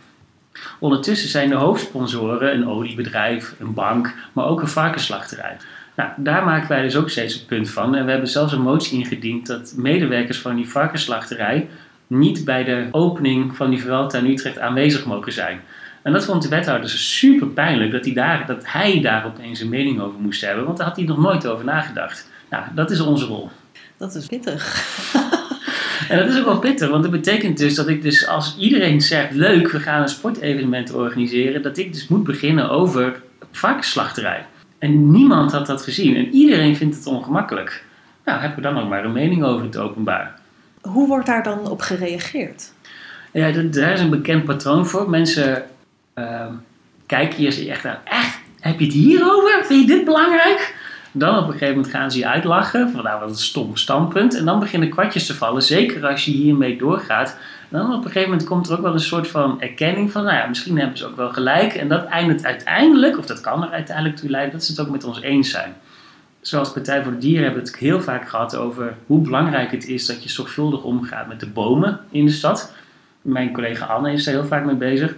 Ondertussen 0.80 1.30
zijn 1.30 1.50
de 1.50 1.56
hoofdsponsoren 1.56 2.54
een 2.54 2.68
oliebedrijf, 2.68 3.56
een 3.60 3.74
bank, 3.74 4.14
maar 4.34 4.46
ook 4.46 4.62
een 4.62 4.68
varkensslachterij. 4.68 5.58
Nou, 5.96 6.10
daar 6.18 6.44
maken 6.44 6.68
wij 6.68 6.82
dus 6.82 6.96
ook 6.96 7.10
steeds 7.10 7.40
een 7.40 7.46
punt 7.46 7.70
van. 7.70 7.96
En 7.96 8.06
we 8.06 8.12
hebben 8.12 8.30
zelfs 8.30 8.54
een 8.54 8.62
motie 8.62 9.00
ingediend 9.00 9.48
dat 9.48 9.74
medewerkers 9.78 10.40
van 10.40 10.56
die 10.56 10.70
varkensslachterij 10.70 11.68
niet 12.18 12.46
bij 12.46 12.64
de 12.64 12.88
opening 12.92 13.56
van 13.56 13.70
die 13.70 13.82
Vuelta 13.82 14.18
in 14.18 14.32
Utrecht 14.32 14.60
aanwezig 14.60 15.06
mogen 15.06 15.32
zijn. 15.32 15.62
En 16.02 16.14
dat 16.14 16.26
vond 16.26 16.42
de 16.42 16.50
wethouder 16.50 16.90
dus 16.90 17.18
super 17.18 17.48
pijnlijk 17.48 17.92
dat 17.92 18.06
hij, 18.06 18.14
daar, 18.14 18.46
dat 18.48 18.62
hij 18.66 19.02
daar 19.02 19.26
opeens 19.26 19.60
een 19.60 19.70
mening 19.70 20.02
over 20.02 20.20
moest 20.20 20.42
hebben, 20.42 20.66
want 20.66 20.78
daar 20.78 20.88
had 20.88 20.96
hij 20.96 21.06
nog 21.06 21.18
nooit 21.18 21.48
over 21.48 21.66
nagedacht. 21.66 22.30
Nou, 22.50 22.64
dat 22.76 22.92
is 22.92 23.00
onze 23.00 23.26
rol. 23.26 23.50
Dat 23.98 24.16
is 24.16 24.26
pittig. 24.26 24.64
En 26.10 26.18
dat 26.18 26.28
is 26.28 26.40
ook 26.40 26.46
wel 26.46 26.60
pittig, 26.60 26.90
want 26.90 27.04
dat 27.04 27.12
betekent 27.12 27.58
dus 27.58 27.76
dat 27.76 27.88
ik 27.88 28.02
dus 28.02 28.28
als 28.28 28.58
iedereen 28.58 29.02
zegt 29.02 29.34
leuk, 29.34 29.72
we 29.72 29.80
gaan 29.80 30.02
een 30.02 30.08
sportevenement 30.08 30.94
organiseren, 30.94 31.62
dat 31.62 31.78
ik 31.78 31.94
dus 31.94 32.08
moet 32.08 32.24
beginnen 32.24 32.70
over 32.70 33.22
varkensslachterij. 33.52 34.46
En 34.80 35.12
niemand 35.12 35.52
had 35.52 35.66
dat 35.66 35.84
gezien 35.84 36.16
en 36.16 36.30
iedereen 36.30 36.76
vindt 36.76 36.96
het 36.96 37.06
ongemakkelijk. 37.06 37.86
Nou, 38.26 38.40
hebben 38.40 38.58
we 38.58 38.64
dan 38.64 38.84
ook 38.84 38.90
maar 38.90 39.06
een 39.06 39.12
mening 39.12 39.44
over 39.44 39.66
het 39.66 39.78
openbaar. 39.78 40.40
Hoe 40.84 41.08
wordt 41.08 41.26
daar 41.26 41.44
dan 41.44 41.70
op 41.70 41.82
gereageerd? 41.82 42.72
Ja, 43.32 43.52
daar 43.52 43.92
is 43.92 44.00
een 44.00 44.10
bekend 44.10 44.46
patroon 44.46 44.86
voor. 44.86 45.10
Mensen 45.10 45.64
uh, 46.16 46.46
kijken 47.06 47.38
hier 47.38 47.70
echt 47.70 47.86
aan. 47.86 47.98
Echt? 48.04 48.40
Heb 48.60 48.80
je 48.80 48.86
het 48.86 48.94
hierover? 48.94 49.66
Vind 49.66 49.82
je 49.82 49.96
dit 49.96 50.06
belangrijk? 50.06 50.76
Dan 51.12 51.38
op 51.38 51.46
een 51.46 51.52
gegeven 51.52 51.76
moment 51.76 51.94
gaan 51.94 52.12
ze 52.12 52.18
je 52.18 52.28
uitlachen. 52.28 52.92
Van 52.92 53.04
nou, 53.04 53.20
wat 53.20 53.30
een 53.30 53.36
stom 53.36 53.76
standpunt. 53.76 54.36
En 54.36 54.46
dan 54.46 54.60
beginnen 54.60 54.90
kwartjes 54.90 55.26
te 55.26 55.36
vallen. 55.36 55.64
Zeker 55.64 56.08
als 56.08 56.26
je 56.26 56.32
hiermee 56.32 56.78
doorgaat. 56.78 57.38
Dan 57.70 57.94
op 57.94 57.98
een 57.98 58.12
gegeven 58.12 58.30
moment 58.30 58.48
komt 58.48 58.68
er 58.68 58.76
ook 58.76 58.82
wel 58.82 58.94
een 58.94 59.00
soort 59.00 59.28
van 59.28 59.62
erkenning 59.62 60.12
van, 60.12 60.24
nou 60.24 60.36
ja, 60.36 60.48
misschien 60.48 60.78
hebben 60.78 60.98
ze 60.98 61.06
ook 61.06 61.16
wel 61.16 61.30
gelijk. 61.30 61.74
En 61.74 61.88
dat 61.88 62.06
eindigt 62.06 62.46
uiteindelijk, 62.46 63.18
of 63.18 63.26
dat 63.26 63.42
kan 63.42 63.64
er 63.64 63.70
uiteindelijk 63.70 64.16
toe 64.16 64.30
leiden, 64.30 64.54
dat 64.54 64.64
ze 64.64 64.72
het 64.72 64.82
ook 64.82 64.90
met 64.90 65.04
ons 65.04 65.22
eens 65.22 65.50
zijn. 65.50 65.74
Zoals 66.44 66.72
Partij 66.72 67.04
voor 67.04 67.12
de 67.12 67.18
Dieren 67.18 67.44
hebben 67.44 67.64
we 67.64 67.70
het 67.70 67.80
heel 67.80 68.02
vaak 68.02 68.30
gehad 68.30 68.56
over 68.56 68.96
hoe 69.06 69.22
belangrijk 69.22 69.72
het 69.72 69.88
is 69.88 70.06
dat 70.06 70.24
je 70.24 70.30
zorgvuldig 70.30 70.84
omgaat 70.84 71.28
met 71.28 71.40
de 71.40 71.48
bomen 71.48 72.00
in 72.10 72.26
de 72.26 72.32
stad. 72.32 72.74
Mijn 73.22 73.54
collega 73.54 73.86
Anne 73.86 74.12
is 74.12 74.24
daar 74.24 74.34
heel 74.34 74.46
vaak 74.46 74.66
mee 74.66 74.76
bezig. 74.76 75.16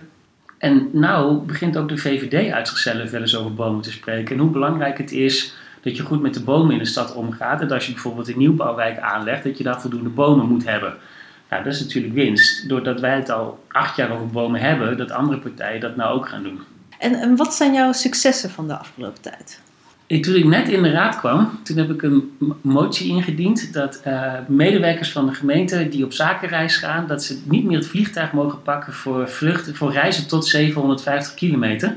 En 0.57 0.89
nou 0.91 1.45
begint 1.45 1.77
ook 1.77 1.89
de 1.89 1.97
VVD 1.97 2.51
uit 2.51 2.67
zichzelf 2.67 3.11
wel 3.11 3.21
eens 3.21 3.35
over 3.35 3.53
bomen 3.53 3.81
te 3.81 3.91
spreken. 3.91 4.35
En 4.35 4.41
hoe 4.41 4.51
belangrijk 4.51 4.97
het 4.97 5.11
is 5.11 5.55
dat 5.81 5.97
je 5.97 6.03
goed 6.03 6.21
met 6.21 6.33
de 6.33 6.43
bomen 6.43 6.71
in 6.71 6.79
de 6.79 6.85
stad 6.85 7.13
omgaat. 7.13 7.61
En 7.61 7.71
als 7.71 7.85
je 7.85 7.91
bijvoorbeeld 7.91 8.27
een 8.27 8.37
nieuwbouwwijk 8.37 8.99
aanlegt, 8.99 9.43
dat 9.43 9.57
je 9.57 9.63
daar 9.63 9.81
voldoende 9.81 10.09
bomen 10.09 10.47
moet 10.47 10.65
hebben. 10.65 10.93
Nou, 11.49 11.63
dat 11.63 11.73
is 11.73 11.79
natuurlijk 11.79 12.13
winst. 12.13 12.69
Doordat 12.69 12.99
wij 12.99 13.15
het 13.15 13.29
al 13.29 13.63
acht 13.67 13.95
jaar 13.95 14.11
over 14.11 14.27
bomen 14.27 14.61
hebben, 14.61 14.97
dat 14.97 15.11
andere 15.11 15.39
partijen 15.39 15.81
dat 15.81 15.95
nou 15.95 16.15
ook 16.15 16.27
gaan 16.27 16.43
doen. 16.43 16.59
En, 16.99 17.13
en 17.13 17.35
wat 17.35 17.53
zijn 17.53 17.73
jouw 17.73 17.91
successen 17.91 18.49
van 18.49 18.67
de 18.67 18.77
afgelopen 18.77 19.21
tijd? 19.21 19.63
Ik, 20.07 20.23
toen 20.23 20.35
ik 20.35 20.45
net 20.45 20.69
in 20.69 20.83
de 20.83 20.91
raad 20.91 21.17
kwam, 21.17 21.59
toen 21.63 21.77
heb 21.77 21.89
ik 21.89 22.01
een 22.01 22.31
motie 22.61 23.09
ingediend 23.09 23.73
dat 23.73 24.01
uh, 24.07 24.33
medewerkers 24.47 25.11
van 25.11 25.25
de 25.25 25.33
gemeente 25.33 25.89
die 25.89 26.05
op 26.05 26.13
zakenreis 26.13 26.77
gaan, 26.77 27.07
dat 27.07 27.23
ze 27.23 27.41
niet 27.43 27.65
meer 27.65 27.77
het 27.77 27.87
vliegtuig 27.87 28.31
mogen 28.31 28.61
pakken 28.61 28.93
voor, 28.93 29.29
vluchten, 29.29 29.75
voor 29.75 29.91
reizen 29.91 30.27
tot 30.27 30.45
750 30.45 31.33
kilometer. 31.33 31.95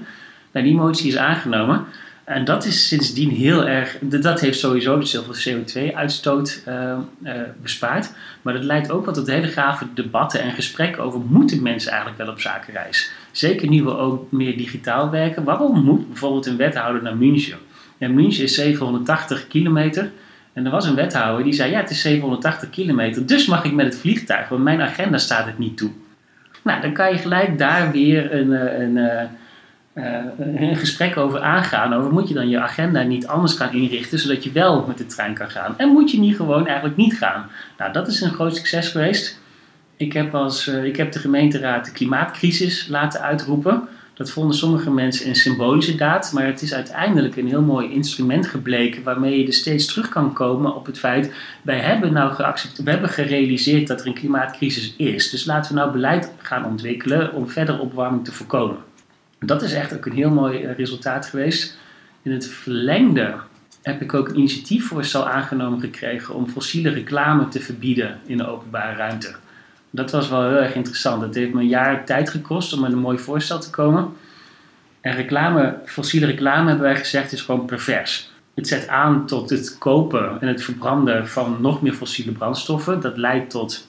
Nou, 0.53 0.67
die 0.67 0.75
motie 0.75 1.09
is 1.09 1.17
aangenomen. 1.17 1.85
En 2.25 2.45
dat 2.45 2.65
is 2.65 2.89
sindsdien 2.89 3.31
heel 3.31 3.67
erg, 3.67 3.97
dat 4.01 4.41
heeft 4.41 4.59
sowieso 4.59 4.99
dus 4.99 5.13
heel 5.13 5.25
veel 5.31 5.55
CO2-uitstoot 5.55 6.63
uh, 6.69 6.97
uh, 7.23 7.33
bespaard. 7.63 8.13
Maar 8.43 8.55
dat 8.55 8.65
leidt 8.65 8.91
ook 8.91 9.05
wel 9.05 9.15
tot 9.15 9.27
hele 9.27 9.49
gave 9.49 9.87
debatten 9.95 10.41
en 10.41 10.53
gesprekken 10.53 11.03
over 11.03 11.21
moeten 11.21 11.63
mensen 11.63 11.91
eigenlijk 11.91 12.21
wel 12.21 12.31
op 12.31 12.41
zakenreis. 12.41 13.11
Zeker 13.31 13.69
nu 13.69 13.83
we 13.83 13.97
ook 13.97 14.33
meer 14.33 14.57
digitaal 14.57 15.11
werken. 15.11 15.45
Waarom 15.45 15.85
moet 15.85 16.09
bijvoorbeeld 16.09 16.47
een 16.47 16.57
wethouder 16.57 17.03
naar 17.03 17.17
München? 17.17 17.59
En 17.99 18.15
München 18.15 18.45
is 18.45 18.55
780 18.55 19.47
kilometer. 19.47 20.11
En 20.53 20.65
er 20.65 20.71
was 20.71 20.87
een 20.87 20.95
wethouder 20.95 21.45
die 21.45 21.53
zei: 21.53 21.71
Ja, 21.71 21.81
het 21.81 21.91
is 21.91 22.01
780 22.01 22.71
kilometer, 22.71 23.27
dus 23.27 23.47
mag 23.47 23.65
ik 23.65 23.73
met 23.73 23.87
het 23.87 23.99
vliegtuig, 23.99 24.49
want 24.49 24.63
mijn 24.63 24.81
agenda 24.81 25.19
staat 25.19 25.47
het 25.47 25.59
niet 25.59 25.77
toe. 25.77 25.91
Nou, 26.63 26.81
dan 26.81 26.93
kan 26.93 27.13
je 27.13 27.19
gelijk 27.19 27.59
daar 27.59 27.93
weer 27.93 28.35
een, 28.35 28.51
een, 28.51 28.97
een 28.97 29.29
uh, 29.99 30.25
een 30.57 30.77
gesprek 30.77 31.17
over 31.17 31.41
aangaan. 31.41 31.95
Over 31.95 32.13
moet 32.13 32.29
je 32.29 32.35
dan 32.35 32.49
je 32.49 32.61
agenda 32.61 33.03
niet 33.03 33.27
anders 33.27 33.53
gaan 33.53 33.73
inrichten, 33.73 34.19
zodat 34.19 34.45
je 34.45 34.53
wel 34.53 34.85
met 34.87 34.99
de 34.99 35.07
trein 35.07 35.35
kan 35.35 35.51
gaan. 35.51 35.79
En 35.79 35.89
moet 35.89 36.11
je 36.11 36.19
niet 36.19 36.37
gewoon 36.37 36.67
eigenlijk 36.67 36.97
niet 36.97 37.19
gaan. 37.19 37.47
Nou, 37.79 37.93
dat 37.93 38.09
is 38.09 38.21
een 38.21 38.33
groot 38.33 38.57
succes 38.57 38.89
geweest. 38.89 39.41
Ik 39.97 40.13
heb, 40.13 40.35
als, 40.35 40.69
ik 40.69 40.97
heb 40.97 41.13
de 41.13 41.19
gemeenteraad 41.19 41.85
de 41.85 41.93
klimaatcrisis 41.93 42.87
laten 42.89 43.21
uitroepen. 43.21 43.89
Dat 44.19 44.31
vonden 44.31 44.57
sommige 44.57 44.91
mensen 44.91 45.29
een 45.29 45.37
symbolische 45.37 45.95
daad, 45.95 46.33
maar 46.33 46.47
het 46.47 46.63
is 46.63 46.75
uiteindelijk 46.75 47.37
een 47.37 47.49
heel 47.49 47.63
mooi 47.63 47.93
instrument 47.93 48.47
gebleken 48.47 49.03
waarmee 49.03 49.41
je 49.41 49.47
er 49.47 49.53
steeds 49.53 49.87
terug 49.87 50.09
kan 50.09 50.33
komen 50.33 50.75
op 50.75 50.87
het 50.87 50.99
feit, 50.99 51.33
wij 51.63 51.79
hebben 51.79 52.13
nou 52.13 52.33
geaccepteerd, 52.33 52.85
we 52.85 52.91
hebben 52.91 53.09
gerealiseerd 53.09 53.87
dat 53.87 54.01
er 54.01 54.07
een 54.07 54.15
klimaatcrisis 54.15 54.95
is. 54.97 55.31
Dus 55.31 55.45
laten 55.45 55.73
we 55.73 55.79
nou 55.79 55.93
beleid 55.93 56.33
gaan 56.39 56.65
ontwikkelen 56.65 57.33
om 57.33 57.49
verder 57.49 57.81
opwarming 57.81 58.25
te 58.25 58.33
voorkomen. 58.33 58.77
Dat 59.39 59.63
is 59.63 59.73
echt 59.73 59.95
ook 59.95 60.07
een 60.07 60.13
heel 60.13 60.31
mooi 60.31 60.67
resultaat 60.67 61.27
geweest. 61.27 61.79
In 62.23 62.33
het 62.33 62.49
verlengde 62.49 63.35
heb 63.83 64.03
ik 64.03 64.15
ook 64.15 64.29
een 64.29 64.39
initiatiefvoorstel 64.39 65.29
aangenomen 65.29 65.81
gekregen 65.81 66.35
om 66.35 66.49
fossiele 66.49 66.91
reclame 66.91 67.49
te 67.49 67.61
verbieden 67.61 68.19
in 68.27 68.37
de 68.37 68.47
openbare 68.47 68.97
ruimte. 68.97 69.35
Dat 69.91 70.11
was 70.11 70.29
wel 70.29 70.49
heel 70.49 70.59
erg 70.59 70.75
interessant. 70.75 71.23
Het 71.23 71.35
heeft 71.35 71.53
me 71.53 71.61
een 71.61 71.69
jaar 71.69 72.05
tijd 72.05 72.31
gekost 72.31 72.73
om 72.73 72.81
met 72.81 72.93
een 72.93 72.99
mooi 72.99 73.19
voorstel 73.19 73.59
te 73.59 73.71
komen. 73.71 74.13
En 75.01 75.15
reclame, 75.15 75.79
fossiele 75.85 76.27
reclame 76.27 76.69
hebben 76.69 76.87
wij 76.87 76.97
gezegd 76.97 77.33
is 77.33 77.43
gewoon 77.43 77.65
pervers. 77.65 78.33
Het 78.55 78.69
zet 78.69 78.89
aan 78.89 79.27
tot 79.27 79.51
het 79.51 79.79
kopen 79.79 80.41
en 80.41 80.49
het 80.49 80.63
verbranden 80.63 81.29
van 81.29 81.57
nog 81.61 81.83
meer 81.83 81.93
fossiele 81.93 82.33
brandstoffen. 82.33 83.01
Dat 83.01 83.17
leidt 83.17 83.51
tot 83.51 83.89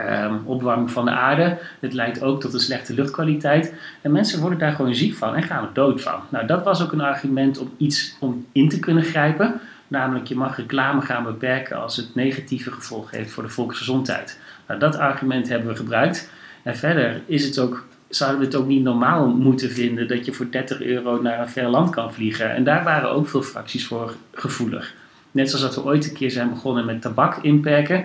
um, 0.00 0.42
opwarming 0.44 0.90
van 0.90 1.04
de 1.04 1.10
aarde. 1.10 1.58
Het 1.80 1.92
leidt 1.92 2.22
ook 2.22 2.40
tot 2.40 2.54
een 2.54 2.60
slechte 2.60 2.94
luchtkwaliteit. 2.94 3.74
En 4.02 4.12
mensen 4.12 4.40
worden 4.40 4.58
daar 4.58 4.72
gewoon 4.72 4.94
ziek 4.94 5.16
van 5.16 5.34
en 5.34 5.42
gaan 5.42 5.64
er 5.64 5.72
dood 5.72 6.02
van. 6.02 6.20
Nou, 6.28 6.46
dat 6.46 6.64
was 6.64 6.82
ook 6.82 6.92
een 6.92 7.00
argument 7.00 7.58
om 7.58 7.70
iets 7.76 8.16
om 8.20 8.46
in 8.52 8.68
te 8.68 8.78
kunnen 8.78 9.04
grijpen. 9.04 9.60
Namelijk, 9.88 10.26
je 10.26 10.34
mag 10.34 10.56
reclame 10.56 11.00
gaan 11.00 11.24
beperken 11.24 11.82
als 11.82 11.96
het 11.96 12.14
negatieve 12.14 12.70
gevolgen 12.72 13.18
heeft 13.18 13.30
voor 13.30 13.42
de 13.42 13.48
volksgezondheid. 13.48 14.38
Nou, 14.68 14.80
dat 14.80 14.96
argument 14.96 15.48
hebben 15.48 15.68
we 15.68 15.76
gebruikt. 15.76 16.30
En 16.62 16.76
verder 16.76 17.20
is 17.26 17.44
het 17.44 17.58
ook, 17.58 17.86
zouden 18.08 18.40
we 18.40 18.46
het 18.46 18.54
ook 18.54 18.66
niet 18.66 18.82
normaal 18.82 19.28
moeten 19.28 19.70
vinden 19.70 20.08
dat 20.08 20.24
je 20.24 20.32
voor 20.32 20.50
30 20.50 20.82
euro 20.82 21.22
naar 21.22 21.40
een 21.40 21.48
ver 21.48 21.68
land 21.68 21.90
kan 21.90 22.12
vliegen. 22.12 22.54
En 22.54 22.64
daar 22.64 22.84
waren 22.84 23.10
ook 23.10 23.28
veel 23.28 23.42
fracties 23.42 23.86
voor 23.86 24.14
gevoelig. 24.32 24.94
Net 25.30 25.50
zoals 25.50 25.64
dat 25.64 25.74
we 25.74 25.84
ooit 25.84 26.08
een 26.08 26.14
keer 26.14 26.30
zijn 26.30 26.48
begonnen 26.48 26.84
met 26.84 27.02
tabak 27.02 27.36
inperken, 27.42 28.04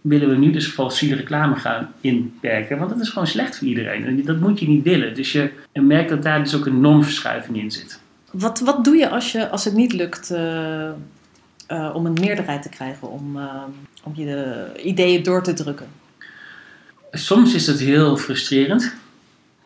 willen 0.00 0.28
we 0.28 0.36
nu 0.36 0.50
dus 0.50 0.66
fossiele 0.66 1.16
reclame 1.16 1.54
gaan 1.56 1.92
inperken. 2.00 2.78
Want 2.78 2.90
dat 2.90 3.00
is 3.00 3.08
gewoon 3.08 3.26
slecht 3.26 3.58
voor 3.58 3.66
iedereen. 3.66 4.04
En 4.06 4.24
dat 4.24 4.40
moet 4.40 4.60
je 4.60 4.68
niet 4.68 4.84
willen. 4.84 5.14
Dus 5.14 5.32
je 5.32 5.50
merkt 5.72 6.08
dat 6.08 6.22
daar 6.22 6.42
dus 6.42 6.56
ook 6.56 6.66
een 6.66 6.80
normverschuiving 6.80 7.56
in 7.56 7.70
zit. 7.70 8.00
Wat, 8.30 8.60
wat 8.60 8.84
doe 8.84 8.96
je 8.96 9.08
als, 9.08 9.32
je 9.32 9.48
als 9.48 9.64
het 9.64 9.74
niet 9.74 9.92
lukt 9.92 10.30
uh, 10.30 10.90
uh, 11.72 11.90
om 11.94 12.06
een 12.06 12.16
meerderheid 12.20 12.62
te 12.62 12.68
krijgen, 12.68 13.10
om, 13.10 13.36
uh, 13.36 13.62
om 14.02 14.12
je 14.16 14.24
de 14.24 14.70
ideeën 14.82 15.22
door 15.22 15.42
te 15.42 15.52
drukken? 15.52 15.86
Soms 17.10 17.54
is 17.54 17.64
dat 17.64 17.78
heel 17.78 18.16
frustrerend. 18.16 18.94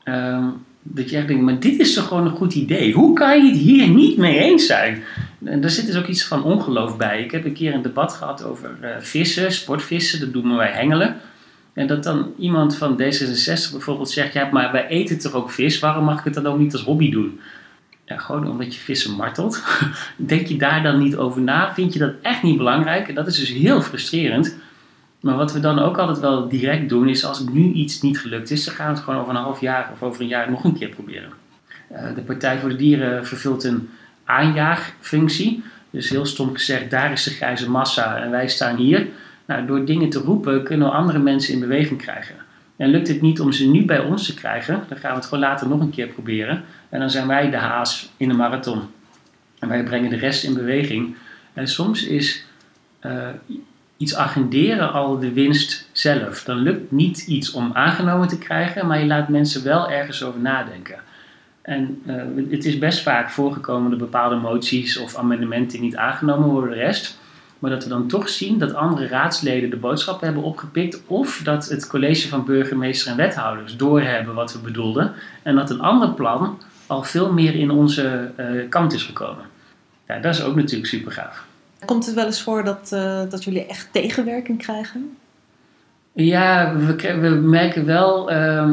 Ehm, 0.05 0.45
dat 0.83 1.11
je 1.11 1.17
echt 1.17 1.29
denkt, 1.29 1.43
maar 1.43 1.61
dit 1.61 1.81
is 1.81 1.95
toch 1.95 2.09
gewoon 2.09 2.27
een 2.27 2.37
goed 2.37 2.55
idee. 2.55 2.93
Hoe 2.93 3.15
kan 3.15 3.45
je 3.45 3.51
het 3.51 3.61
hier 3.61 3.89
niet 3.89 4.17
mee 4.17 4.39
eens 4.39 4.67
zijn? 4.67 5.03
En 5.45 5.61
daar 5.61 5.71
zit 5.71 5.87
dus 5.87 5.97
ook 5.97 6.07
iets 6.07 6.25
van 6.25 6.45
ongeloof 6.45 6.97
bij. 6.97 7.23
Ik 7.23 7.31
heb 7.31 7.45
een 7.45 7.53
keer 7.53 7.75
een 7.75 7.83
debat 7.83 8.13
gehad 8.13 8.45
over 8.45 8.71
uh, 8.83 8.89
vissen, 8.99 9.53
sportvissen, 9.53 10.21
dat 10.21 10.33
doen 10.33 10.57
wij 10.57 10.71
hengelen. 10.71 11.17
En 11.73 11.87
dat 11.87 12.03
dan 12.03 12.33
iemand 12.39 12.77
van 12.77 13.03
D66 13.03 13.71
bijvoorbeeld 13.71 14.11
zegt, 14.11 14.33
ja, 14.33 14.49
maar 14.53 14.73
wij 14.73 14.87
eten 14.87 15.19
toch 15.19 15.33
ook 15.33 15.51
vis, 15.51 15.79
waarom 15.79 16.05
mag 16.05 16.19
ik 16.19 16.25
het 16.25 16.35
dan 16.35 16.47
ook 16.47 16.59
niet 16.59 16.73
als 16.73 16.83
hobby 16.83 17.11
doen? 17.11 17.41
Ja, 18.05 18.17
gewoon 18.17 18.51
omdat 18.51 18.75
je 18.75 18.81
vissen 18.81 19.17
martelt. 19.17 19.65
Denk 20.17 20.47
je 20.47 20.57
daar 20.57 20.83
dan 20.83 20.99
niet 20.99 21.17
over 21.17 21.41
na? 21.41 21.75
Vind 21.75 21.93
je 21.93 21.99
dat 21.99 22.15
echt 22.23 22.43
niet 22.43 22.57
belangrijk? 22.57 23.09
En 23.09 23.15
dat 23.15 23.27
is 23.27 23.39
dus 23.39 23.53
heel 23.53 23.83
frustrerend. 23.83 24.57
Maar 25.21 25.37
wat 25.37 25.53
we 25.53 25.61
dan 25.61 25.79
ook 25.79 25.99
altijd 25.99 26.21
wel 26.21 26.49
direct 26.49 26.89
doen, 26.89 27.09
is 27.09 27.25
als 27.25 27.41
nu 27.41 27.73
iets 27.73 28.01
niet 28.01 28.21
gelukt 28.21 28.51
is, 28.51 28.65
dan 28.65 28.75
gaan 28.75 28.87
we 28.89 28.95
het 28.95 29.03
gewoon 29.03 29.21
over 29.21 29.35
een 29.35 29.43
half 29.43 29.61
jaar 29.61 29.91
of 29.93 30.03
over 30.03 30.21
een 30.21 30.29
jaar 30.29 30.51
nog 30.51 30.65
een 30.65 30.79
keer 30.79 30.89
proberen. 30.89 31.31
Uh, 31.93 32.15
de 32.15 32.21
Partij 32.21 32.59
voor 32.59 32.69
de 32.69 32.77
Dieren 32.77 33.27
vervult 33.27 33.65
een 33.65 33.91
aanjaagfunctie. 34.25 35.63
Dus 35.91 36.11
heel 36.11 36.27
stom 36.27 36.53
gezegd, 36.53 36.91
daar 36.91 37.13
is 37.13 37.23
de 37.23 37.31
grijze 37.31 37.71
massa 37.71 38.17
en 38.17 38.31
wij 38.31 38.49
staan 38.49 38.77
hier. 38.77 39.07
Nou, 39.47 39.67
door 39.67 39.85
dingen 39.85 40.11
te 40.11 40.19
roepen 40.19 40.65
kunnen 40.65 40.89
we 40.89 40.95
andere 40.95 41.19
mensen 41.19 41.55
in 41.55 41.61
beweging 41.61 42.03
krijgen. 42.03 42.35
En 42.77 42.89
lukt 42.89 43.09
het 43.09 43.21
niet 43.21 43.41
om 43.41 43.53
ze 43.53 43.71
nu 43.71 43.85
bij 43.85 44.01
ons 44.01 44.27
te 44.27 44.35
krijgen, 44.35 44.85
dan 44.89 44.99
gaan 44.99 45.11
we 45.11 45.17
het 45.17 45.27
gewoon 45.27 45.45
later 45.45 45.69
nog 45.69 45.81
een 45.81 45.91
keer 45.91 46.07
proberen. 46.07 46.65
En 46.89 47.01
dan 47.01 47.11
zijn 47.11 47.27
wij 47.27 47.51
de 47.51 47.57
haas 47.57 48.13
in 48.17 48.29
de 48.29 48.35
marathon. 48.35 48.83
En 49.59 49.69
wij 49.69 49.83
brengen 49.83 50.11
de 50.11 50.17
rest 50.17 50.45
in 50.45 50.55
beweging. 50.55 51.17
En 51.53 51.69
soms 51.69 52.05
is 52.07 52.45
uh, 53.07 53.29
iets 53.97 54.17
agenderen 54.17 54.93
al 54.93 55.19
de 55.19 55.33
winst 55.33 55.89
zelf. 55.93 56.45
Dan 56.45 56.57
lukt 56.57 56.91
niet 56.91 57.27
iets 57.27 57.53
om 57.53 57.71
aangenomen 57.73 58.29
te 58.29 58.39
krijgen, 58.39 58.87
maar 58.87 58.99
je 58.99 59.07
laat 59.07 59.29
mensen 59.29 59.65
wel 59.65 59.91
ergens 59.91 60.23
over 60.23 60.41
nadenken. 60.41 60.99
En 61.63 62.03
uh, 62.07 62.23
het 62.51 62.65
is 62.65 62.79
best 62.79 63.03
vaak 63.03 63.31
voorgekomen 63.31 63.91
dat 63.91 63.99
bepaalde 63.99 64.37
moties 64.37 64.97
of 64.97 65.17
amendementen 65.17 65.81
niet 65.81 65.97
aangenomen 65.97 66.49
worden, 66.49 66.71
de 66.71 66.77
rest. 66.77 67.19
Maar 67.65 67.73
dat 67.73 67.83
we 67.83 67.89
dan 67.89 68.09
toch 68.09 68.29
zien 68.29 68.59
dat 68.59 68.75
andere 68.75 69.07
raadsleden 69.07 69.71
de 69.71 69.77
boodschap 69.77 70.21
hebben 70.21 70.43
opgepikt. 70.43 71.03
Of 71.07 71.41
dat 71.45 71.69
het 71.69 71.87
college 71.87 72.29
van 72.29 72.45
burgemeester 72.45 73.11
en 73.11 73.17
wethouders 73.17 73.77
doorhebben 73.77 74.35
wat 74.35 74.53
we 74.53 74.59
bedoelden. 74.59 75.13
En 75.43 75.55
dat 75.55 75.71
een 75.71 75.81
ander 75.81 76.11
plan 76.11 76.59
al 76.87 77.03
veel 77.03 77.33
meer 77.33 77.55
in 77.55 77.71
onze 77.71 78.31
uh, 78.41 78.69
kant 78.69 78.93
is 78.93 79.03
gekomen. 79.03 79.45
Ja, 80.09 80.19
dat 80.19 80.35
is 80.35 80.43
ook 80.43 80.55
natuurlijk 80.55 80.87
super 80.87 81.13
gaaf. 81.13 81.45
Komt 81.85 82.07
het 82.07 82.15
wel 82.15 82.27
eens 82.27 82.43
voor 82.43 82.65
dat, 82.65 82.91
uh, 82.95 83.21
dat 83.29 83.45
jullie 83.45 83.67
echt 83.67 83.89
tegenwerking 83.93 84.59
krijgen? 84.59 85.17
Ja, 86.13 86.77
we, 86.77 87.19
we 87.21 87.29
merken 87.29 87.85
wel 87.87 88.33
uh, 88.33 88.73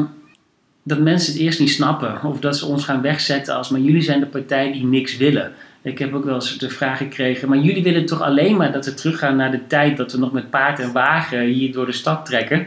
dat 0.82 0.98
mensen 0.98 1.32
het 1.32 1.42
eerst 1.42 1.60
niet 1.60 1.70
snappen. 1.70 2.24
Of 2.24 2.40
dat 2.40 2.56
ze 2.56 2.66
ons 2.66 2.84
gaan 2.84 3.02
wegzetten 3.02 3.54
als, 3.54 3.68
maar 3.68 3.80
jullie 3.80 4.02
zijn 4.02 4.20
de 4.20 4.26
partij 4.26 4.72
die 4.72 4.84
niks 4.84 5.16
willen. 5.16 5.52
Ik 5.82 5.98
heb 5.98 6.14
ook 6.14 6.24
wel 6.24 6.34
eens 6.34 6.58
de 6.58 6.70
vraag 6.70 6.98
gekregen, 6.98 7.48
maar 7.48 7.58
jullie 7.58 7.82
willen 7.82 8.06
toch 8.06 8.22
alleen 8.22 8.56
maar 8.56 8.72
dat 8.72 8.84
we 8.84 8.94
teruggaan 8.94 9.36
naar 9.36 9.50
de 9.50 9.66
tijd 9.66 9.96
dat 9.96 10.12
we 10.12 10.18
nog 10.18 10.32
met 10.32 10.50
paard 10.50 10.80
en 10.80 10.92
wagen 10.92 11.40
hier 11.40 11.72
door 11.72 11.86
de 11.86 11.92
stad 11.92 12.26
trekken. 12.26 12.66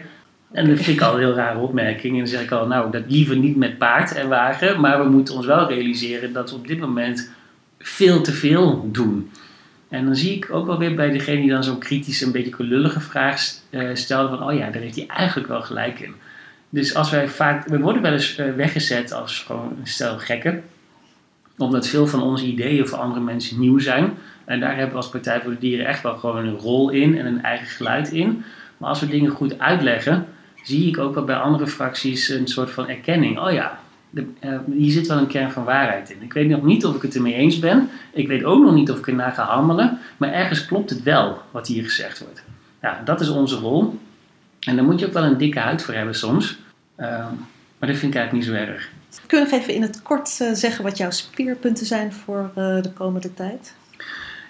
En 0.52 0.70
dat 0.70 0.80
vind 0.80 0.98
ik 0.98 1.04
al 1.04 1.14
een 1.14 1.20
heel 1.20 1.34
rare 1.34 1.60
opmerking. 1.60 2.14
En 2.14 2.20
dan 2.20 2.28
zeg 2.28 2.42
ik 2.42 2.52
al, 2.52 2.68
nou, 2.68 2.92
dat 2.92 3.04
liever 3.08 3.38
niet 3.38 3.56
met 3.56 3.78
paard 3.78 4.14
en 4.14 4.28
wagen, 4.28 4.80
maar 4.80 5.04
we 5.04 5.10
moeten 5.10 5.36
ons 5.36 5.46
wel 5.46 5.68
realiseren 5.68 6.34
dat 6.34 6.50
we 6.50 6.56
op 6.56 6.68
dit 6.68 6.80
moment 6.80 7.32
veel 7.80 8.22
te 8.22 8.32
veel 8.32 8.90
doen. 8.92 9.32
En 9.90 10.06
dan 10.06 10.16
zie 10.16 10.36
ik 10.36 10.48
ook 10.52 10.66
wel 10.66 10.78
weer 10.78 10.96
bij 10.96 11.12
degene 11.12 11.42
die 11.42 11.50
dan 11.50 11.64
zo'n 11.64 11.80
kritisch, 11.80 12.22
een 12.22 12.32
beetje 12.32 12.64
lullige 12.64 13.00
vraag 13.00 13.42
uh, 13.70 13.90
stelde 13.94 14.38
van, 14.38 14.48
oh 14.48 14.54
ja, 14.54 14.70
daar 14.70 14.82
heeft 14.82 14.96
hij 14.96 15.08
eigenlijk 15.08 15.48
wel 15.48 15.62
gelijk 15.62 16.00
in. 16.00 16.14
Dus 16.70 16.96
als 16.96 17.10
wij 17.10 17.28
vaak, 17.28 17.68
we 17.68 17.80
worden 17.80 18.02
wel 18.02 18.12
eens 18.12 18.40
uh, 18.40 18.54
weggezet 18.56 19.14
als 19.14 19.40
gewoon 19.40 19.78
stel 19.84 20.18
gekken, 20.18 20.64
omdat 21.58 21.88
veel 21.88 22.08
van 22.08 22.22
onze 22.22 22.46
ideeën 22.46 22.88
voor 22.88 22.98
andere 22.98 23.22
mensen 23.22 23.60
nieuw 23.60 23.80
zijn. 23.80 24.14
En 24.46 24.60
daar 24.60 24.76
hebben 24.76 24.90
we 24.90 24.96
als 24.96 25.10
Partij 25.10 25.42
voor 25.42 25.52
de 25.52 25.60
Dieren 25.60 25.86
echt 25.86 26.04
wel 26.04 26.18
gewoon 26.18 26.46
een 26.46 26.58
rol 26.58 26.90
in 26.90 27.18
en 27.18 27.26
een 27.26 27.44
eigen 27.44 27.68
geluid 27.68 28.12
in. 28.12 28.44
Maar 28.78 28.90
als 28.90 29.00
we 29.00 29.08
dingen 29.08 29.32
goed 29.32 29.60
uitleggen, 29.60 30.26
zie 30.64 30.88
ik 30.88 30.98
ook 30.98 31.16
wel 31.16 31.24
bij 31.24 31.36
andere 31.36 31.68
fracties 31.68 32.30
een 32.30 32.48
soort 32.48 32.72
van 32.72 32.88
erkenning. 32.88 33.40
Oh 33.40 33.52
ja, 33.52 33.80
de, 34.10 34.26
uh, 34.44 34.60
hier 34.72 34.92
zit 34.92 35.08
wel 35.08 35.18
een 35.18 35.28
kern 35.28 35.52
van 35.52 35.64
waarheid 35.64 36.10
in. 36.10 36.22
Ik 36.22 36.34
weet 36.34 36.50
nog 36.50 36.64
niet 36.64 36.86
of 36.86 36.96
ik 36.96 37.02
het 37.02 37.16
ermee 37.16 37.34
eens 37.34 37.60
ben. 37.60 37.90
Ik 38.14 38.28
weet 38.28 38.44
ook 38.44 38.64
nog 38.64 38.74
niet 38.74 38.92
of 38.92 38.98
ik 38.98 39.08
ernaar 39.08 39.32
ga 39.32 39.44
handelen. 39.44 40.00
Maar 40.18 40.32
ergens 40.32 40.66
klopt 40.66 40.90
het 40.90 41.04
wel 41.04 41.42
wat 41.52 41.68
hier 41.68 41.84
gezegd 41.84 42.20
wordt. 42.20 42.44
Ja, 42.82 43.02
dat 43.06 43.22
is 43.22 43.30
onze 43.30 43.56
rol. 43.56 44.00
En 44.60 44.76
daar 44.76 44.86
moet 44.86 45.00
je 45.00 45.06
ook 45.06 45.14
wel 45.14 45.24
een 45.24 45.38
dikke 45.38 45.60
huid 45.60 45.84
voor 45.84 45.94
hebben 45.94 46.16
soms. 46.16 46.58
Uh, 47.00 47.08
maar 47.78 47.90
dat 47.90 47.98
vind 47.98 48.14
ik 48.14 48.20
eigenlijk 48.20 48.34
niet 48.34 48.56
zo 48.56 48.72
erg. 48.72 48.90
Kun 49.28 49.40
je 49.40 49.44
nog 49.44 49.54
even 49.54 49.74
in 49.74 49.82
het 49.82 50.02
kort 50.02 50.40
uh, 50.42 50.54
zeggen 50.54 50.84
wat 50.84 50.98
jouw 50.98 51.12
speerpunten 51.12 51.86
zijn 51.86 52.14
voor 52.14 52.52
uh, 52.58 52.82
de 52.82 52.92
komende 52.94 53.34
tijd? 53.34 53.74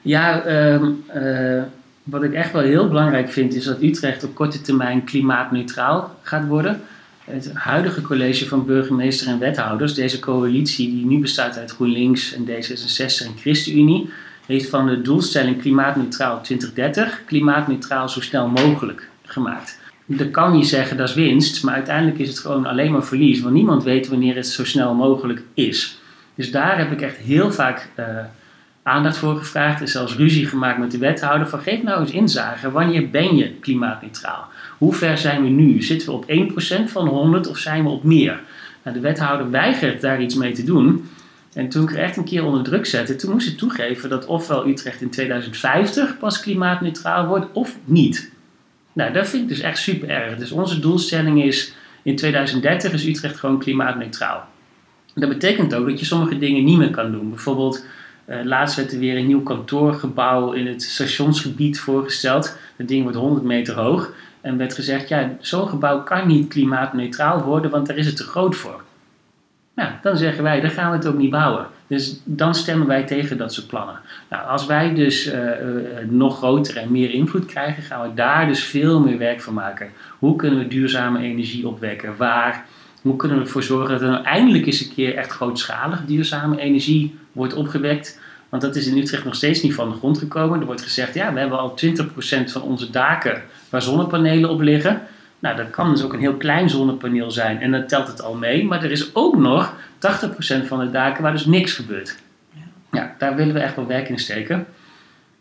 Ja, 0.01 0.45
um, 0.45 1.03
uh, 1.15 1.63
wat 2.03 2.23
ik 2.23 2.33
echt 2.33 2.51
wel 2.51 2.61
heel 2.61 2.87
belangrijk 2.87 3.29
vind 3.31 3.53
is 3.53 3.63
dat 3.63 3.81
Utrecht 3.81 4.23
op 4.23 4.35
korte 4.35 4.61
termijn 4.61 5.03
klimaatneutraal 5.03 6.15
gaat 6.21 6.47
worden. 6.47 6.81
Het 7.23 7.53
huidige 7.53 8.01
college 8.01 8.47
van 8.47 8.65
burgemeester 8.65 9.27
en 9.27 9.39
wethouders, 9.39 9.93
deze 9.93 10.19
coalitie 10.19 10.89
die 10.89 11.05
nu 11.05 11.19
bestaat 11.19 11.57
uit 11.57 11.71
GroenLinks 11.71 12.33
en 12.33 12.45
D66 12.45 13.25
en 13.25 13.37
ChristenUnie, 13.37 14.09
heeft 14.45 14.69
van 14.69 14.87
de 14.87 15.01
doelstelling 15.01 15.61
klimaatneutraal 15.61 16.41
2030 16.41 17.21
klimaatneutraal 17.25 18.09
zo 18.09 18.21
snel 18.21 18.47
mogelijk 18.47 19.09
gemaakt 19.23 19.83
dan 20.05 20.31
kan 20.31 20.57
je 20.57 20.63
zeggen 20.63 20.97
dat 20.97 21.09
is 21.09 21.15
winst, 21.15 21.63
maar 21.63 21.73
uiteindelijk 21.73 22.19
is 22.19 22.27
het 22.27 22.39
gewoon 22.39 22.65
alleen 22.65 22.91
maar 22.91 23.03
verlies, 23.03 23.41
want 23.41 23.53
niemand 23.53 23.83
weet 23.83 24.07
wanneer 24.07 24.35
het 24.35 24.47
zo 24.47 24.65
snel 24.65 24.93
mogelijk 24.93 25.41
is. 25.53 25.99
Dus 26.35 26.51
daar 26.51 26.77
heb 26.77 26.91
ik 26.91 27.01
echt 27.01 27.17
heel 27.17 27.51
vaak 27.51 27.89
uh, 27.99 28.05
aandacht 28.83 29.17
voor 29.17 29.37
gevraagd 29.37 29.81
en 29.81 29.87
zelfs 29.87 30.15
ruzie 30.15 30.45
gemaakt 30.45 30.79
met 30.79 30.91
de 30.91 30.97
wethouder 30.97 31.47
van 31.47 31.59
geef 31.59 31.83
nou 31.83 32.01
eens 32.01 32.11
inzage, 32.11 32.71
wanneer 32.71 33.09
ben 33.09 33.35
je 33.35 33.51
klimaatneutraal? 33.51 34.47
Hoe 34.77 34.93
ver 34.93 35.17
zijn 35.17 35.43
we 35.43 35.49
nu? 35.49 35.81
Zitten 35.81 36.07
we 36.07 36.13
op 36.13 36.25
1% 36.87 36.91
van 36.91 37.07
100 37.07 37.47
of 37.47 37.57
zijn 37.57 37.83
we 37.83 37.89
op 37.89 38.03
meer? 38.03 38.41
Nou, 38.83 38.95
de 38.95 39.03
wethouder 39.03 39.49
weigert 39.49 40.01
daar 40.01 40.21
iets 40.21 40.35
mee 40.35 40.51
te 40.51 40.63
doen. 40.63 41.09
En 41.53 41.69
toen 41.69 41.83
ik 41.83 41.91
er 41.91 41.99
echt 41.99 42.17
een 42.17 42.23
keer 42.23 42.43
onder 42.43 42.63
druk 42.63 42.85
zette, 42.85 43.15
toen 43.15 43.31
moest 43.31 43.47
ik 43.47 43.57
toegeven 43.57 44.09
dat 44.09 44.25
ofwel 44.25 44.67
Utrecht 44.67 45.01
in 45.01 45.09
2050 45.09 46.17
pas 46.17 46.39
klimaatneutraal 46.39 47.27
wordt 47.27 47.45
of 47.53 47.77
niet. 47.85 48.31
Nou, 48.95 49.13
dat 49.13 49.27
vind 49.27 49.43
ik 49.43 49.49
dus 49.49 49.59
echt 49.59 49.77
super 49.77 50.09
erg. 50.09 50.37
Dus 50.37 50.51
onze 50.51 50.79
doelstelling 50.79 51.43
is 51.43 51.73
in 52.03 52.15
2030 52.15 52.93
is 52.93 53.05
Utrecht 53.05 53.37
gewoon 53.37 53.59
klimaatneutraal. 53.59 54.47
Dat 55.15 55.29
betekent 55.29 55.75
ook 55.75 55.89
dat 55.89 55.99
je 55.99 56.05
sommige 56.05 56.37
dingen 56.37 56.63
niet 56.63 56.77
meer 56.77 56.91
kan 56.91 57.11
doen. 57.11 57.29
Bijvoorbeeld, 57.29 57.85
uh, 58.29 58.43
laatst 58.43 58.75
werd 58.75 58.91
er 58.91 58.99
weer 58.99 59.17
een 59.17 59.27
nieuw 59.27 59.43
kantoorgebouw 59.43 60.51
in 60.51 60.67
het 60.67 60.83
stationsgebied 60.83 61.79
voorgesteld. 61.79 62.57
Dat 62.77 62.87
ding 62.87 63.03
wordt 63.03 63.17
100 63.17 63.45
meter 63.45 63.75
hoog. 63.75 64.13
En 64.41 64.57
werd 64.57 64.73
gezegd, 64.73 65.07
ja, 65.07 65.37
zo'n 65.39 65.67
gebouw 65.67 66.03
kan 66.03 66.27
niet 66.27 66.47
klimaatneutraal 66.47 67.41
worden, 67.41 67.71
want 67.71 67.87
daar 67.87 67.97
is 67.97 68.05
het 68.05 68.17
te 68.17 68.23
groot 68.23 68.55
voor. 68.55 68.83
Nou, 69.75 69.91
dan 70.01 70.17
zeggen 70.17 70.43
wij, 70.43 70.61
dan 70.61 70.69
gaan 70.69 70.91
we 70.91 70.97
het 70.97 71.07
ook 71.07 71.17
niet 71.17 71.29
bouwen. 71.29 71.67
Dus 71.87 72.21
dan 72.23 72.55
stemmen 72.55 72.87
wij 72.87 73.03
tegen 73.03 73.37
dat 73.37 73.53
soort 73.53 73.67
plannen. 73.67 73.99
Nou, 74.29 74.47
als 74.47 74.65
wij 74.65 74.93
dus 74.93 75.27
uh, 75.27 75.33
uh, 75.33 75.49
nog 76.09 76.37
groter 76.37 76.77
en 76.77 76.91
meer 76.91 77.09
invloed 77.09 77.45
krijgen, 77.45 77.83
gaan 77.83 78.09
we 78.09 78.13
daar 78.13 78.47
dus 78.47 78.63
veel 78.63 78.99
meer 78.99 79.17
werk 79.17 79.41
van 79.41 79.53
maken. 79.53 79.89
Hoe 80.19 80.35
kunnen 80.35 80.59
we 80.59 80.67
duurzame 80.67 81.19
energie 81.19 81.67
opwekken? 81.67 82.17
Waar? 82.17 82.65
Hoe 83.01 83.15
kunnen 83.15 83.37
we 83.37 83.43
ervoor 83.43 83.63
zorgen 83.63 83.91
dat 83.91 84.01
er 84.01 84.09
nou 84.09 84.23
eindelijk 84.23 84.65
eens 84.65 84.81
een 84.81 84.93
keer 84.93 85.15
echt 85.15 85.31
grootschalig 85.31 86.05
duurzame 86.05 86.59
energie 86.59 87.17
wordt 87.31 87.53
opgewekt? 87.53 88.19
Want 88.49 88.61
dat 88.61 88.75
is 88.75 88.87
in 88.87 88.97
Utrecht 88.97 89.25
nog 89.25 89.35
steeds 89.35 89.61
niet 89.61 89.73
van 89.73 89.89
de 89.89 89.95
grond 89.95 90.17
gekomen. 90.17 90.59
Er 90.59 90.65
wordt 90.65 90.81
gezegd, 90.81 91.13
ja, 91.13 91.33
we 91.33 91.39
hebben 91.39 91.59
al 91.59 91.77
20% 91.85 92.51
van 92.51 92.61
onze 92.61 92.89
daken 92.89 93.43
waar 93.69 93.81
zonnepanelen 93.81 94.49
op 94.49 94.61
liggen. 94.61 95.01
Nou, 95.39 95.55
dat 95.55 95.69
kan 95.69 95.89
dus 95.89 96.03
ook 96.03 96.13
een 96.13 96.19
heel 96.19 96.37
klein 96.37 96.69
zonnepaneel 96.69 97.31
zijn 97.31 97.61
en 97.61 97.71
dan 97.71 97.87
telt 97.87 98.07
het 98.07 98.21
al 98.21 98.35
mee. 98.35 98.65
Maar 98.65 98.83
er 98.83 98.91
is 98.91 99.15
ook 99.15 99.37
nog 99.37 99.73
80% 99.73 100.65
van 100.65 100.79
de 100.79 100.91
daken 100.91 101.23
waar 101.23 101.31
dus 101.31 101.45
niks 101.45 101.73
gebeurt. 101.73 102.17
Ja, 102.91 103.15
daar 103.17 103.35
willen 103.35 103.53
we 103.53 103.59
echt 103.59 103.75
wel 103.75 103.87
werk 103.87 104.09
in 104.09 104.19
steken. 104.19 104.65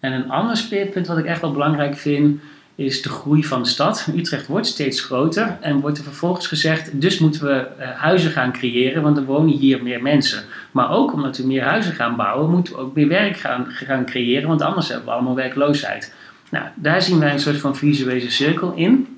En 0.01 0.13
een 0.13 0.31
ander 0.31 0.57
speerpunt 0.57 1.07
wat 1.07 1.19
ik 1.19 1.25
echt 1.25 1.41
wel 1.41 1.53
belangrijk 1.53 1.97
vind, 1.97 2.41
is 2.75 3.03
de 3.03 3.09
groei 3.09 3.45
van 3.45 3.63
de 3.63 3.69
stad. 3.69 4.09
Utrecht 4.17 4.47
wordt 4.47 4.67
steeds 4.67 5.01
groter 5.01 5.57
en 5.61 5.81
wordt 5.81 5.99
er 5.99 6.05
vervolgens 6.05 6.47
gezegd, 6.47 7.01
dus 7.01 7.19
moeten 7.19 7.47
we 7.47 7.67
uh, 7.79 7.91
huizen 7.91 8.31
gaan 8.31 8.53
creëren, 8.53 9.03
want 9.03 9.17
er 9.17 9.25
wonen 9.25 9.55
hier 9.57 9.83
meer 9.83 10.03
mensen. 10.03 10.43
Maar 10.71 10.91
ook 10.91 11.13
omdat 11.13 11.37
we 11.37 11.47
meer 11.47 11.63
huizen 11.63 11.93
gaan 11.93 12.17
bouwen, 12.17 12.51
moeten 12.51 12.75
we 12.75 12.81
ook 12.81 12.95
meer 12.95 13.09
werk 13.09 13.37
gaan, 13.37 13.67
gaan 13.69 14.07
creëren, 14.07 14.49
want 14.49 14.63
anders 14.63 14.89
hebben 14.89 15.07
we 15.07 15.13
allemaal 15.13 15.35
werkloosheid. 15.35 16.15
Nou, 16.51 16.67
daar 16.75 17.03
zien 17.03 17.19
wij 17.19 17.33
een 17.33 17.41
soort 17.41 17.61
van 17.61 17.77
visuele 17.77 18.31
cirkel 18.31 18.73
in, 18.73 19.14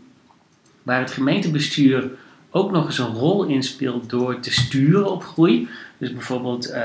waar 0.86 1.00
het 1.00 1.10
gemeentebestuur 1.10 2.10
ook 2.50 2.70
nog 2.70 2.86
eens 2.86 2.98
een 2.98 3.14
rol 3.14 3.44
in 3.44 3.62
speelt 3.62 4.10
door 4.10 4.40
te 4.40 4.52
sturen 4.52 5.10
op 5.10 5.24
groei. 5.24 5.68
Dus 5.98 6.12
bijvoorbeeld... 6.12 6.70
Uh, 6.70 6.76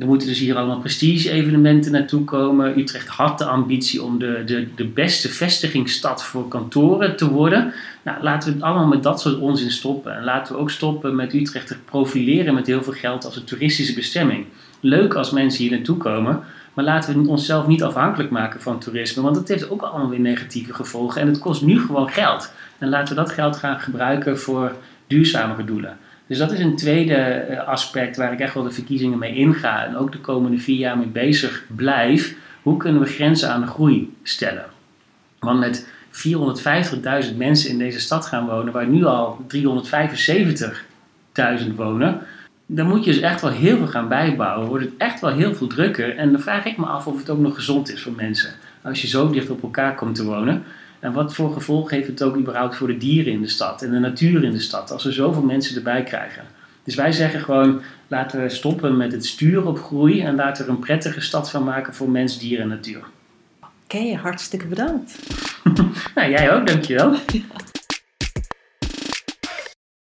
er 0.00 0.06
moeten 0.06 0.28
dus 0.28 0.38
hier 0.38 0.56
allemaal 0.56 0.78
prestige-evenementen 0.78 1.92
naartoe 1.92 2.24
komen. 2.24 2.78
Utrecht 2.78 3.08
had 3.08 3.38
de 3.38 3.44
ambitie 3.44 4.02
om 4.02 4.18
de, 4.18 4.42
de, 4.46 4.66
de 4.74 4.86
beste 4.86 5.28
vestigingsstad 5.28 6.24
voor 6.24 6.48
kantoren 6.48 7.16
te 7.16 7.30
worden. 7.30 7.72
Nou, 8.02 8.22
laten 8.22 8.48
we 8.48 8.54
het 8.54 8.64
allemaal 8.64 8.86
met 8.86 9.02
dat 9.02 9.20
soort 9.20 9.38
onzin 9.38 9.70
stoppen. 9.70 10.16
En 10.16 10.24
laten 10.24 10.54
we 10.54 10.60
ook 10.60 10.70
stoppen 10.70 11.14
met 11.14 11.34
Utrecht 11.34 11.66
te 11.66 11.76
profileren 11.84 12.54
met 12.54 12.66
heel 12.66 12.82
veel 12.82 12.92
geld 12.92 13.24
als 13.24 13.36
een 13.36 13.44
toeristische 13.44 13.94
bestemming. 13.94 14.46
Leuk 14.80 15.14
als 15.14 15.30
mensen 15.30 15.62
hier 15.62 15.72
naartoe 15.72 15.96
komen, 15.96 16.40
maar 16.74 16.84
laten 16.84 17.22
we 17.22 17.28
onszelf 17.28 17.66
niet 17.66 17.82
afhankelijk 17.82 18.30
maken 18.30 18.60
van 18.60 18.80
toerisme, 18.80 19.22
want 19.22 19.34
dat 19.34 19.48
heeft 19.48 19.70
ook 19.70 19.82
allemaal 19.82 20.08
weer 20.08 20.20
negatieve 20.20 20.74
gevolgen. 20.74 21.20
En 21.20 21.26
het 21.26 21.38
kost 21.38 21.62
nu 21.62 21.80
gewoon 21.80 22.08
geld. 22.08 22.52
En 22.78 22.88
laten 22.88 23.14
we 23.14 23.20
dat 23.20 23.30
geld 23.30 23.56
gaan 23.56 23.80
gebruiken 23.80 24.38
voor 24.38 24.76
duurzamere 25.06 25.64
doelen. 25.64 25.96
Dus 26.26 26.38
dat 26.38 26.52
is 26.52 26.58
een 26.58 26.76
tweede 26.76 27.14
eh, 27.14 27.68
aspect 27.68 28.16
waar 28.16 28.32
ik 28.32 28.40
echt 28.40 28.54
wel 28.54 28.62
de 28.62 28.70
verkiezingen 28.70 29.18
mee 29.18 29.34
inga 29.34 29.84
en 29.84 29.96
ook 29.96 30.12
de 30.12 30.20
komende 30.20 30.58
vier 30.58 30.78
jaar 30.78 30.98
mee 30.98 31.06
bezig 31.06 31.64
blijf. 31.76 32.34
Hoe 32.62 32.76
kunnen 32.76 33.02
we 33.02 33.08
grenzen 33.08 33.50
aan 33.50 33.60
de 33.60 33.66
groei 33.66 34.14
stellen? 34.22 34.64
Want 35.38 35.58
met 35.58 35.88
450.000 37.30 37.36
mensen 37.36 37.70
in 37.70 37.78
deze 37.78 38.00
stad 38.00 38.26
gaan 38.26 38.46
wonen, 38.46 38.72
waar 38.72 38.86
nu 38.86 39.04
al 39.04 39.44
375.000 39.56 39.62
wonen, 41.76 42.20
dan 42.72 42.86
moet 42.86 43.04
je 43.04 43.12
dus 43.12 43.20
echt 43.20 43.40
wel 43.40 43.50
heel 43.50 43.76
veel 43.76 43.86
gaan 43.86 44.08
bijbouwen. 44.08 44.68
Wordt 44.68 44.84
het 44.84 44.94
echt 44.98 45.20
wel 45.20 45.30
heel 45.30 45.54
veel 45.54 45.66
drukker. 45.66 46.16
En 46.16 46.32
dan 46.32 46.40
vraag 46.40 46.64
ik 46.64 46.76
me 46.76 46.86
af 46.86 47.06
of 47.06 47.18
het 47.18 47.30
ook 47.30 47.38
nog 47.38 47.54
gezond 47.54 47.92
is 47.92 48.02
voor 48.02 48.12
mensen. 48.12 48.50
Als 48.82 49.02
je 49.02 49.08
zo 49.08 49.30
dicht 49.30 49.50
op 49.50 49.62
elkaar 49.62 49.94
komt 49.94 50.14
te 50.14 50.24
wonen. 50.24 50.62
En 51.00 51.12
wat 51.12 51.34
voor 51.34 51.52
gevolg 51.52 51.90
heeft 51.90 52.06
het 52.06 52.22
ook 52.22 52.36
überhaupt 52.36 52.76
voor 52.76 52.86
de 52.86 52.96
dieren 52.96 53.32
in 53.32 53.40
de 53.40 53.48
stad 53.48 53.82
en 53.82 53.90
de 53.90 53.98
natuur 53.98 54.44
in 54.44 54.52
de 54.52 54.60
stad, 54.60 54.90
als 54.90 55.04
we 55.04 55.12
zoveel 55.12 55.42
mensen 55.42 55.76
erbij 55.76 56.02
krijgen? 56.02 56.44
Dus 56.84 56.94
wij 56.94 57.12
zeggen 57.12 57.40
gewoon, 57.40 57.80
laten 58.08 58.42
we 58.42 58.48
stoppen 58.48 58.96
met 58.96 59.12
het 59.12 59.26
sturen 59.26 59.66
op 59.66 59.78
groei 59.78 60.20
en 60.20 60.34
laten 60.34 60.64
we 60.64 60.70
er 60.70 60.76
een 60.76 60.84
prettige 60.84 61.20
stad 61.20 61.50
van 61.50 61.64
maken 61.64 61.94
voor 61.94 62.10
mens, 62.10 62.38
dier 62.38 62.60
en 62.60 62.68
natuur. 62.68 63.02
Oké, 63.84 64.14
hartstikke 64.14 64.66
bedankt. 64.66 65.18
nou, 66.14 66.30
jij 66.30 66.52
ook, 66.52 66.66
dankjewel. 66.66 67.12
Ja. 67.12 67.20